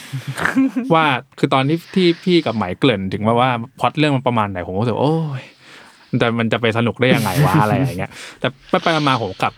[0.94, 1.04] ว่า
[1.38, 5.42] คือตอนที่ที่พี่กับไหมเกริ่นถึงว่าว่าพล็อตเรื่องมันประมาณไหนผมก็รู้สึกว่าโอ้ย
[6.18, 8.10] แต่มันจะไปสนุกได้ยังไงวะอะไรอย่างเงี้ย
[8.40, 9.52] แต่ไปไปๆมาๆผมกลับ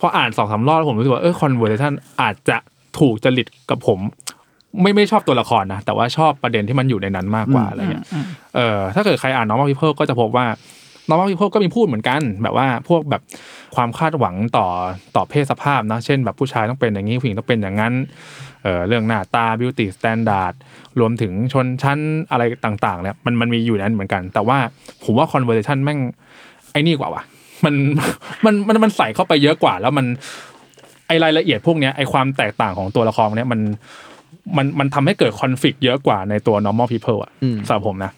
[0.00, 2.56] พออ่านสองสามรอบแล้วผมรู้สึกว่าเออ conversation อาจจะ
[2.98, 3.98] ถูกจริตกับผม
[4.82, 8.04] ไม่ไม่ชอบตัวละครนะแต่ว่าชอบประเด็นที่มันอยู่ในนั้นมากกว่าอะไรเงี้ย
[8.56, 10.46] เออถ้าเกิดใครอ่าน normal people ก็จะพบว่า
[11.08, 13.22] normal people ก็มีพูดเหมือนกัน แบบว่าพวกแบบ
[13.76, 14.66] ความคาดหวังต่อ
[15.16, 17.94] ต่อเพศสภาพนะเช่น แบบผู้ชายต้องเป็นอย่างนี้ผู้หญิงต้องเป็นอย่างนั้น
[18.62, 20.54] เออเรื่องหน้าตา beauty standard
[21.00, 21.98] รวมถึงชนชั้น
[22.30, 24.58] อะไรต่างๆเนี่ยมันมันมีอยู่ในนั้นเหมือนกัน แต่ว่า
[25.04, 25.98] ผมว่า conversation แม่ง
[26.72, 27.22] ไอ้นี่กว่าว่ะ
[27.64, 27.74] มัน
[28.44, 30.06] มันมันมันใส่เข้าไปเยอะกว่า แล้วมัน
[31.06, 33.60] ไอรายละเอียดพวกเนี้ยไอความแตกต่างของตัวละครเนี้ยมัน
[34.56, 38.10] มันมันทำให้เกิดคอนฟ lict เยอะกว่าในตัว normal people อะอืมสำหรับผมนะ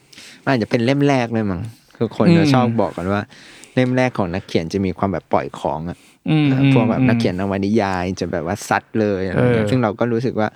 [0.43, 1.61] มันอาจจะเป็นเล่มแรกเลยมั้ง
[1.99, 3.23] คือคนอืมจะชอบบอกกันว่า
[3.75, 5.99] เล่มแรกของนักเขียนจะมีความแบบปล่อยของอะ
[6.31, 10.49] อืมพวกแบบอืมนักเขียนนวนิยายจะแบบว่าซัดเลยอะไรเงี้ยเออซึ่งเราก็รู้สึกว่า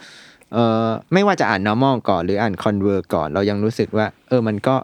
[0.55, 4.77] เออไม่ว่าจะอ่าน normal ก่อนหรืออ่าน convert ก่อน เรายังรู้สึกว่า เออมันก็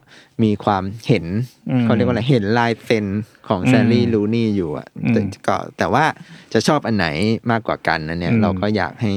[0.43, 1.25] มีความเห็น
[1.71, 3.07] อืมเขาเรียกว่าอะไรเห็นลายเซ็น
[3.49, 6.05] ของอืมแซลลี่ลูนี่อยู่อะอืมแต่ก็แต่ว่า
[6.53, 7.07] จะชอบอันไหน
[7.51, 9.13] มากกว่ากันนะเนี่ยอืมเราก็อยากให้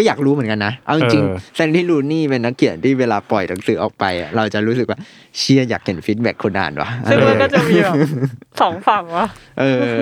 [0.00, 4.98] ก็อยากรู้เหมือนกันนะ เอาจริงเออๆแซลลี่ลูนี่เป็นนักเขียนที่เวลาปล่อยหนังสือออกไปอะเราจะรู้สึกว่า
[5.38, 7.94] เชียอยากเห็นฟีดแบ็กคนอ่านวะซึ่งมันก็จะมีเอแบอบ
[8.60, 9.26] สองฝั่งวะ
[9.60, 9.94] เออ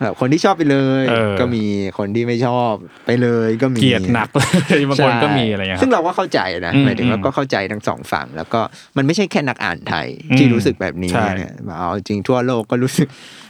[0.00, 1.64] แบบคนที่ชอบไปเลยเออก็มี
[1.98, 2.72] คนที่ไม่ชอบ
[3.06, 4.44] ไปเลยก็มีเกลียดหนักเล
[4.78, 8.60] ยบางคนก็มีอะไรเงี้ยซึ่งเราก็เข้าใจนะอืมหมายถึงว่าอืมก็เข้าใจทั้งสองฝั่ง แล้วก็
[8.96, 10.06] มันไม่ใช่แค่นักอ่านไทย
[10.38, 13.08] ที่อืมรู้สึกแบบนี้ใช่เนี่ยเอาจริงทั่วโลกก็รู้สึก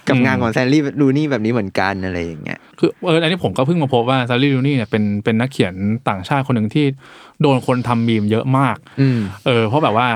[0.09, 5.75] กับอืมงานของแซนลี่ลูนี่แบบนี้เหมือนกันอะไรอย่างเงี้ยคือเอออันนี้ผมก็เพิ่งมาพบว่าซารีลูนี่เนี่ยเป็นเป็นนักเขียน
[6.09, 6.85] ต่างชาติคนหนึ่งที่
[7.41, 10.09] โดนคนทำมีมเยอะมากอืมเออเพราะแบบว่า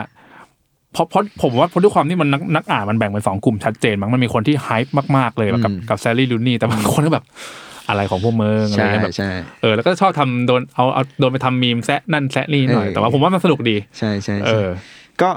[0.92, 7.24] เพราะเพราะผมว่าเพราะด้วยความที่มันนักนักอ่านมันแบ่งเป็นสองกลุ่มชัดเจนมั้งมันมีคนที่ hype มากๆเลยกับอืมกับแซลลี่ รูนีย์แต่บางคนก็แบบ
[7.88, 9.30] อะไรของพวกเมืองอะไรใช่เงี้ยแบบใช่
[9.60, 14.68] เออแล้วก็ชอบทำโดนเอาเอาโดนไปทำมีมแซะนั่นแซะนี่หน่อยเออแต่ว่าผมว่ามันสนุกดี ใช่ใช่เอใช่อ
[15.22, 15.30] ก็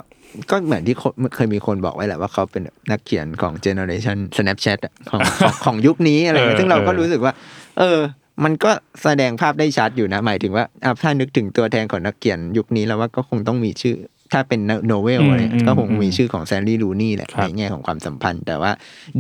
[0.50, 7.34] ก็เหมือนที่คนเคยมีคนบอกไว้แหละว่าเขาเป็นนักเขียนของ generation Snapchat อะของของของยุคนี้อะไรเงี้ยเออซึ่งเราก็เออรู้สึกว่า
[7.80, 8.00] เออ
[8.44, 8.72] มันก็
[9.04, 13.98] แสดงภาพได้ชัดอยู่นะ หมายถึงว่าอะถ้านึกถึงตัวแทนของนักเขียนยุคนี้แล้วว่าก็คงต้องมีชื่อ
[14.36, 18.72] ถ้าเป็นโนเวลอืมอะไรอืมก็คงมีชื่อของแซนดี้ลูนี่แหละครับในแง่ของความสัมพันธ์ แต่ว่า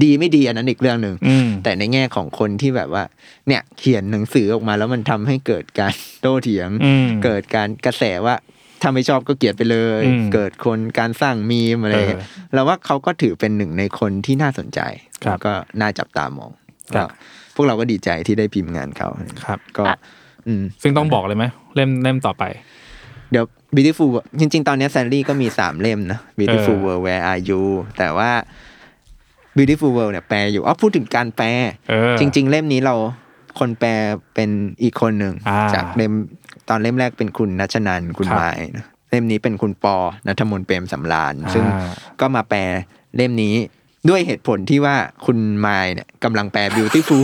[0.03, 3.03] ดีไม่ดีอันนั้นอีกเรื่องหนึ่งอืมแต่ในแง่ของคนที่แบบว่า
[3.47, 8.35] เนี่ยเขียนหนังสือออกมาแล้วมันทำให้เกิดการโต้เถียงอืมเกิดการกระแสว่า
[8.81, 14.79] ถ้าไม่ชอบก็เกลียดไปเลยอืมเกิดคนการสร้างมีมอะไรอย่างเงี้ยเออเราว่าเขาก็ถือเป็นหนึ่งในคนที่น่าสนใจ
[15.23, 16.51] ครับแล้วก็น่าจับตามอง
[16.95, 17.13] ครับก็
[17.55, 19.09] พวกเราก็ดีใจที่ได้พิมพ์งานเขา
[19.45, 19.97] ครับ ก็อะ
[20.47, 22.43] อืมซึ่งต้องบอกเลยไหมเล่มเล่มต่อไป
[23.31, 27.63] เดี๋ยว beautiful World จริง ๆ ตอนเนี้แซนลี่ก็มีสามเล่มนะ beautiful เออ world where are you
[27.97, 28.31] แต่ว่า
[29.57, 31.47] beautiful world เนี่ยแปลอยู่อ๋อพูดถึงการแปล
[31.89, 32.95] เออจริง ๆ เล่มนี้เรา
[33.59, 33.91] คนแปล
[34.35, 34.49] เป็น
[34.83, 36.13] อีกคนหนึ่งอ่าจากเล่ม
[36.69, 39.95] ตอนเล่มแรกเป็นคุณนัชนันท์คุณครับไม้นะเล่มนี้เป็นคุณปอ
[40.27, 42.59] นัทมนต์เปรมสำราญซึ่งอ่าก็มาแปล
[43.15, 43.55] เล่มนี้
[44.09, 44.95] ด้วยเหตุผลที่ว่า
[45.25, 47.21] คุณไม้เนี่ยกำลังแปล beautiful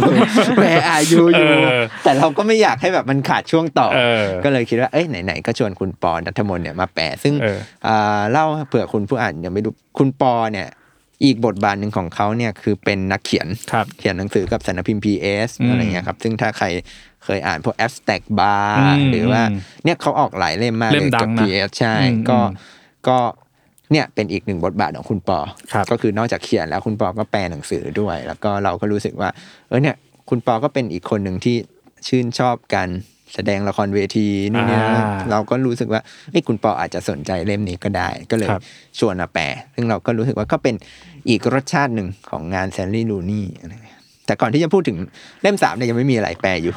[0.61, 7.57] where are you อยู่เออแต่เราก็ไม่อยากให้แบบมันขาดช่วงต่อเออก็เลยคิดว่าเอ้ยไหนๆก็ชวนคุณปอนัทมนต์เนี่ยมาแปลซึ่งเออ
[7.87, 10.67] อ่าเล่าเผื่อคุณผู้อ่านยังไม่รู้คุณปอเนี่ย
[11.23, 16.67] อีกบทบาทหนึ่งของเขาเนี่ยคือเป็นนักเขียนครับเขียนหนังสือกับสำนักพิมพ์ PS อืมอะไรเงี้ยครับ ซึ่งถ้าใคร
[17.25, 22.55] เคยอ่านพวก abstract อื bar มหรือว่าอืมเนี่ยเขาออกหลายเล่มมากเล่เลมยดักังบนะ PS ใช่อืมก็อืม
[23.07, 23.17] ก็
[23.91, 25.39] เนี่ยเป็นอีกหนึ่งบทบาทของคุณปอ
[25.73, 29.29] ครับก็คือนอกจากเขียนแล้วคุณปอก็แปลหนังสือด้วย แล้วก็เราก็รู้สึกว่า
[29.67, 29.95] เออเนี่ย
[30.29, 31.55] คุณปอก็เป็นอีกคนหนึ่งที่
[32.07, 32.89] ชื่นชอบการ
[33.33, 36.01] แสดงละครเวทีนู่นนี่นะอ่าเราก็รู้สึกว่า
[36.31, 38.61] เอ้ยคุณปออาจจะสนใจเล่มนี้ก็ได้ ก็เลยครับ
[38.99, 39.45] ชวนมาแปล
[39.75, 40.75] ซึ่งเราก็รู้สึกว่าก็เป็น
[41.29, 44.97] อีกรสชาติหนึ่งของงานแซนลี่ลูนี่อะไรเงี้ยแต่ก่อนที่จะพูดถึง
[45.41, 46.73] เล่มสามเนี่ยยังไม่มีอะไรแปลอยู่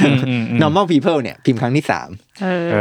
[0.00, 2.08] อืมอืมอืม normal people เนี่ย พิมพ์ครั้งที่สาม
[2.42, 2.76] เออเอ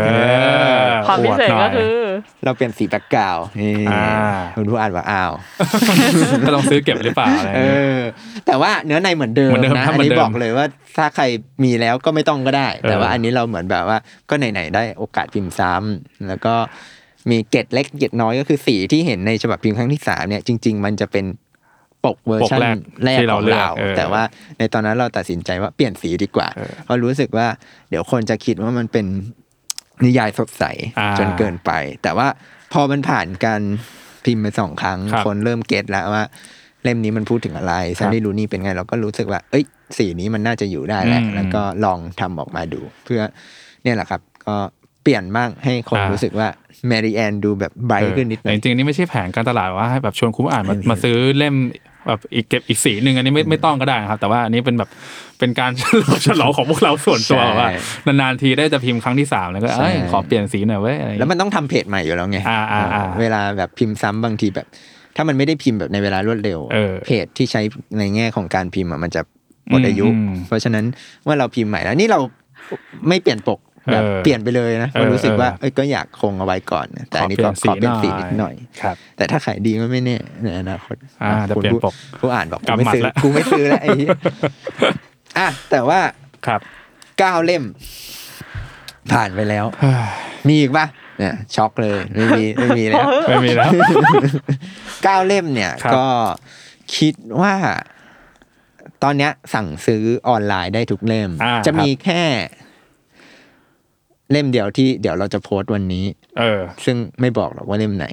[0.84, 1.96] อความพิเศษก็คือ
[2.44, 4.04] เราเปลี่ยนสี background นี่อ่า
[4.56, 5.32] คุณผู้อ่านว่าอ้าว
[6.46, 8.00] ก็ต้องซื้อเก็บหรือเปล่าอะไรเอเงี้ยอ
[8.46, 10.66] แต่ว่าเนื้อในเหมือนเดิมเหมือนเดิมนะครับอันเหมือนนี้เดิมบอกเลยว่า
[10.98, 11.24] ถ้าใคร
[11.64, 13.98] มีแล้วก็ไม่ต้องก็ได้เออแต่ว่าอันนี้เราเหมือนแบบว่า
[14.30, 16.56] ก็ไหนๆได้โอกาสพิมพ์ซ้ำแล้วก็
[17.32, 21.26] มีเกร็ดเล็กเกร็ดน้อยก็คือสีที่เห็นในฉบับพิมพ์ครั้งที่สามเนี่ยจริง ๆ มันจะเป็น
[22.06, 24.24] ปกเวอร์ชันปกแรกแรกที่เราเลือกของเราเออแต่ว่า
[24.58, 27.48] ในตอนนั้นเราตัดสินใจว่าเปลี่ยนสีดีกว่าเออเพราะรู้สึกว่า
[27.90, 29.06] เดี๋ยวคนจะคิดว่ามันเป็น
[30.06, 30.64] นิยายสดใส
[31.00, 31.72] อ่าจนเกินไป
[32.04, 32.28] แต่ว่า
[32.74, 33.62] พอมันผ่านการ
[34.26, 36.24] พิมพ์ไปสองครั้งครับคนเริ่มเก็ตแล้วว่า
[36.84, 39.64] เล่มนี้มันพูดถึงอะไรซันนี่รูนี่เป็นไงเราก็รู้สึกว่า เอ้ย
[39.98, 43.22] สีนี้มันน่าจะอยู่ได้แหละอืมแล้วก็ลองทำออกมาดู เพื่อ
[43.84, 46.48] เนี่ยแหละครับ ก็เปลี่ยนบ้างให้คนอ่ารู้รู้สึกว่า
[46.88, 51.56] แมรี่แอนดูแบบไบรท์ขึ้นนิดหแต่นึจงริงๆนี่ไม่ใช่แผนการตลาดว่าให้แบบชวนคุณผู้อ่านมาไม่มาซื้อเล่ม
[52.08, 54.90] แบบอีกเก็บอีกสีหนึ่งอันนี้ไม่ไม่ต้องก็ได้นะครับ แต่ว่าอันนี้เป็นแบบ
[55.40, 57.68] เป็นการฉลองฉลองของพวกเราส่วนตัวว่า
[58.06, 64.68] นานๆทีได้จะพิมพ์ครั้งที่สามแล้วก็เอ้ยขอเปลี่ยนสีหน่อยเว้ยอะไรอย่างแล้วเงี้ยมันต้องทำเพจใหม่อยู่แล้วไงอ่าอ่าอ่าเวลาแบบพิมพ์ซ้ำบางทีแบบ
[65.16, 67.62] ถ้ามันไม่ได้พิมพ์แบบในเวลารวดเร็วเออเพจที่ใช้
[68.00, 69.22] ในแง่ของการพิมพ์อะมันจะ
[69.70, 70.86] หมดอายุอืมเพราะฉะนั้น
[71.28, 72.20] ว่าเราพิมพ์ใหม่แล้วนี่เรา
[73.10, 73.60] ไม่เปลี่ยนปก
[73.92, 84.10] แบบเออเปลี่ยนไปเลยนะเออเรารู้สึกว่าเออเอ้ยก็อยากคงเอาไว้ก่อนนะแต่อันนี้ก็ขอเปลี่ยนสีนิดหน่อยครับแต่ถ้าขายดีก็ไม่แน่ในอนาคตอ่าจะเปลี่ยนคุณผู้ปกผู้อ่านบอกกูกำไม่หมัดซื้อละกูไม่ซื้อแล้วไอ้เหี้ย
[85.38, 86.00] อะแต่ว่า
[86.48, 86.62] ครับ
[87.20, 87.64] เก้าเล่ม
[89.14, 89.66] ผ่านไปแล้ว
[90.48, 90.86] มีอีกปะ
[91.20, 93.72] เนี่ยช็อกเลยไม่มีไม่มีแล้วไม่มีแล้ว
[95.04, 96.08] เก้าเล่มเนี่ยครับก็
[96.96, 97.54] คิดว่า
[99.04, 102.24] ตอนเนี้ยสั่งซื้อออนไลน์ได้ทุกเล่มอ่าจะมีครับแค่
[104.32, 106.06] เล่มเดียวที่เดี๋ยวเราจะโพสต์วันนี้
[106.40, 108.06] เออ ซึ่งไม่บอกหรอกว่าเล่มไหน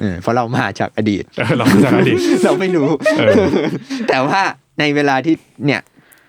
[0.00, 2.88] เออเพราะเรามาจากอดีตเออเราจากอดีต เราไม่รู้
[3.18, 3.34] เออ
[4.08, 4.40] แต่ว่า
[4.80, 5.34] ในเวลาที่
[5.66, 5.80] เนี่ย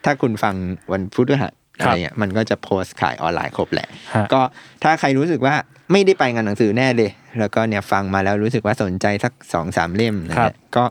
[0.05, 0.55] ถ้าคุณฟัง
[0.91, 1.51] วันพุธพฤหัส
[1.83, 4.41] ครัอะบไรเงี้ยมันก็จะโพสต์ขายออนไลน์ครบแหละฮะก็
[4.83, 5.55] ถ้าใครรู้สึกว่า
[5.91, 10.83] ไม่ได้ไปงานหนังสือแน่เลย แล้วก็เนี่ยฟังมาแล้วรู้สึกว่าสนใจสักสองสามเล่มนะครัเนี่ยบก็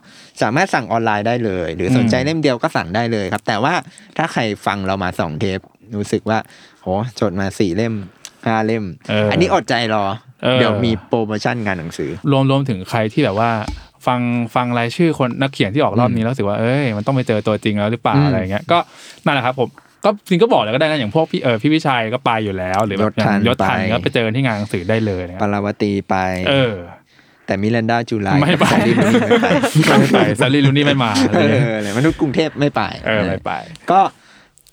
[0.43, 3.75] สามารถสั่งออนไลน์ได้เลย หรือสนใจอืมเล่มเดียวก็สั่งได้เลยครับ แต่ว่า
[4.17, 5.59] ถ้าใครฟังเรามาสองเทป
[5.97, 6.39] รู้สึกว่า
[6.83, 6.87] โห
[7.21, 7.95] จดมาสี่เล่ม
[8.47, 10.05] ห้าเล่มเอออัอันนี้อดใจรอ
[10.43, 13.51] เออเดี๋ยวมีโปรโมชั่นงานหนังสือ รวมรวมถึงใครที่แบบว่า
[14.07, 14.21] ฟัง
[14.55, 18.79] ฟังรายชื่อคนนักเขียนที่ออกรอบนี้แล้วรู้สึกว่าเอ้ยมันต้องไปเจอตัวจริงแล้วหรือเปล่าอืมอะไรเงี้ยก็
[19.25, 19.69] นั่นแหละครับผม
[20.05, 26.17] ก็จริงก็บอกเลยก็ได้นะอย่างพวกพี่เออพี่วิชัยก็ไปอยู่แล้ว หรือแบบอย่างยยศศทัทันนก็ไปเจอกันที่งานหนังสือได้เลยนะคปรับราวตีไป
[26.49, 26.75] เออ
[27.47, 29.49] แต่มิรันดาจูไลไม่ไปซารีลูนี่ไม่ไป
[29.99, 31.41] ไม่ไปซารีลูนี่ไม่มาเอ
[31.73, 33.53] อเลยมนุษย์กรุงเทพไม่ไป เออไม่ไป
[33.91, 34.01] ก็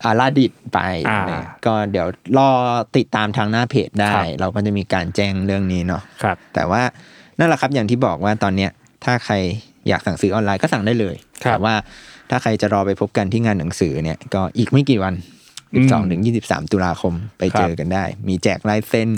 [0.06, 0.80] อาลาดิดไป
[1.10, 2.50] อ่าเนี่ยก็เดี๋ยวรอ
[2.98, 6.82] ติดตามทางหน้าเพจได้ครับเราก็จะมีการแจ้งเรื่องนี้เนาะครับแต่ว่า
[7.40, 8.72] นั่นแหละครับอย่างที่บอกว่าตอนเนี้ย
[9.06, 9.36] ถ้าใคร
[9.88, 11.74] อยากสั่งซื้อออนไลน์ก็สั่งได้เลยครับแต่ว่า
[12.30, 15.14] ถ้าใครจะรอไปพบกันที่งานหนังสือเนี่ยก็อีกไม่กี่วัน
[15.74, 19.10] อืม12ถึง23ตุลาคมไปครับเจอกันได้ มีแจกลายเซ็น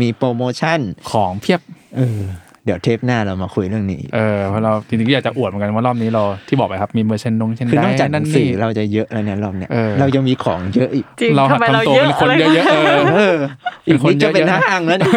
[0.00, 0.80] มีโปรโมชั่น
[1.12, 1.60] ของเพียบ
[1.96, 2.20] เออ
[2.68, 13.36] เดี๋ยวเทปหน้าเรามาคุยเรื่องนี้ เออเพราะเราจริงๆก็อยากจะอวดเหมือนกันว่ารอบนี้เราที่บอกไปครับมีเมอร์เชนดงเชนคือนได้อกจากหนังสือนี่เราจะเยอะแล้วเนี่ยรอบเนี้ยเออเรายังมีของเยอะอีกจริงเราหัดทำไมเราทำตัวเยอะเป็นคนอะไรเยอะๆเออเออ
[13.86, 15.12] อีกนิดจะเป็นเยอะๆห้างแล้วเนี่ย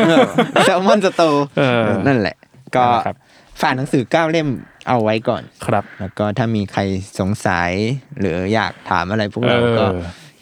[0.64, 1.22] แซลมอนสโต
[1.58, 2.36] เออนั่นแหละ
[2.76, 3.16] ก็นั่นแหละครับ
[3.62, 4.48] ฝากหนังสือเก้าเล่ม
[4.88, 6.82] เอาไว้ก่อนครับ แล้วก็ถ้ามีใคร
[7.20, 7.72] สงสัย
[8.20, 9.86] หรืออยากถามอะไรพวกเราเออก็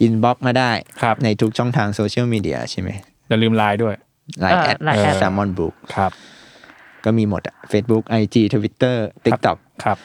[0.02, 2.90] อินบ็อกมาได้ครับในทุกช่องทางโซเชียลมีเดียใช่ไหม
[3.30, 3.96] อย่าลืมไลน์ด้วย
[4.42, 6.12] ไลน์แอดเออ Line แซลมอนบุ๊กครับ
[7.06, 8.96] ก็มีหมดอะ Facebook IG Twitter
[9.26, 9.98] TikTok ครับ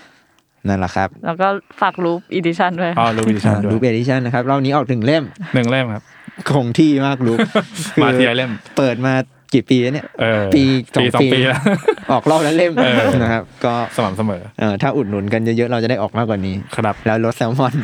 [0.69, 1.49] นั่นแหละครับ แล้วก็
[1.81, 5.25] ฝากรูปอีดิชั่นด้วยอ๋อรูบิชันด้วรูยปเอดิชันนะครับรอบนี้ออกถึงเล่ม
[5.55, 6.03] หนึ่งเล่มครับ
[6.51, 7.39] คงที่มากรูป
[8.03, 9.15] มาทีละเล่ม เปิดมา
[9.55, 10.63] กี่ปีแล้วเนี่ยเออปี
[10.95, 11.61] สองสองปีปีแล้ว
[12.13, 17.75] ออกรอบละเล่มเออนะครับ ก็สม่ำเสมอเออถ้าอุดหนุนกันเยอะๆ เราจะได้ออกมากกว่านี้ครับแล้วลดแซลมอน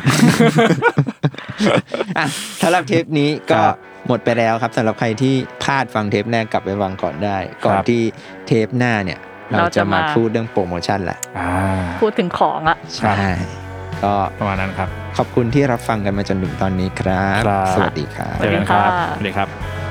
[2.17, 2.25] อะ
[2.61, 3.75] สำหรับเทปนี้ก็ครับ
[4.07, 5.33] หมดไปแล้วครับสำหรับใครที่
[5.63, 8.01] พลาดฟังเทปแรกกลับไปฟังก่อนได้ ก่อนครับที่
[8.47, 11.51] เทปหน้าเนี่ย เราเราจะจะมามาพูดเรื่องโปรโมชั่นละอ่า
[12.01, 13.15] พูดถึงของอะใช่
[14.03, 19.90] ก็ประมาณนั้นครับ ขอบคุณที่รับฟังกันมาจนถึงตอนนี้ครับครับสวัสดีครับเจอกันครับสวัสดีค่ะสวัสดีครับ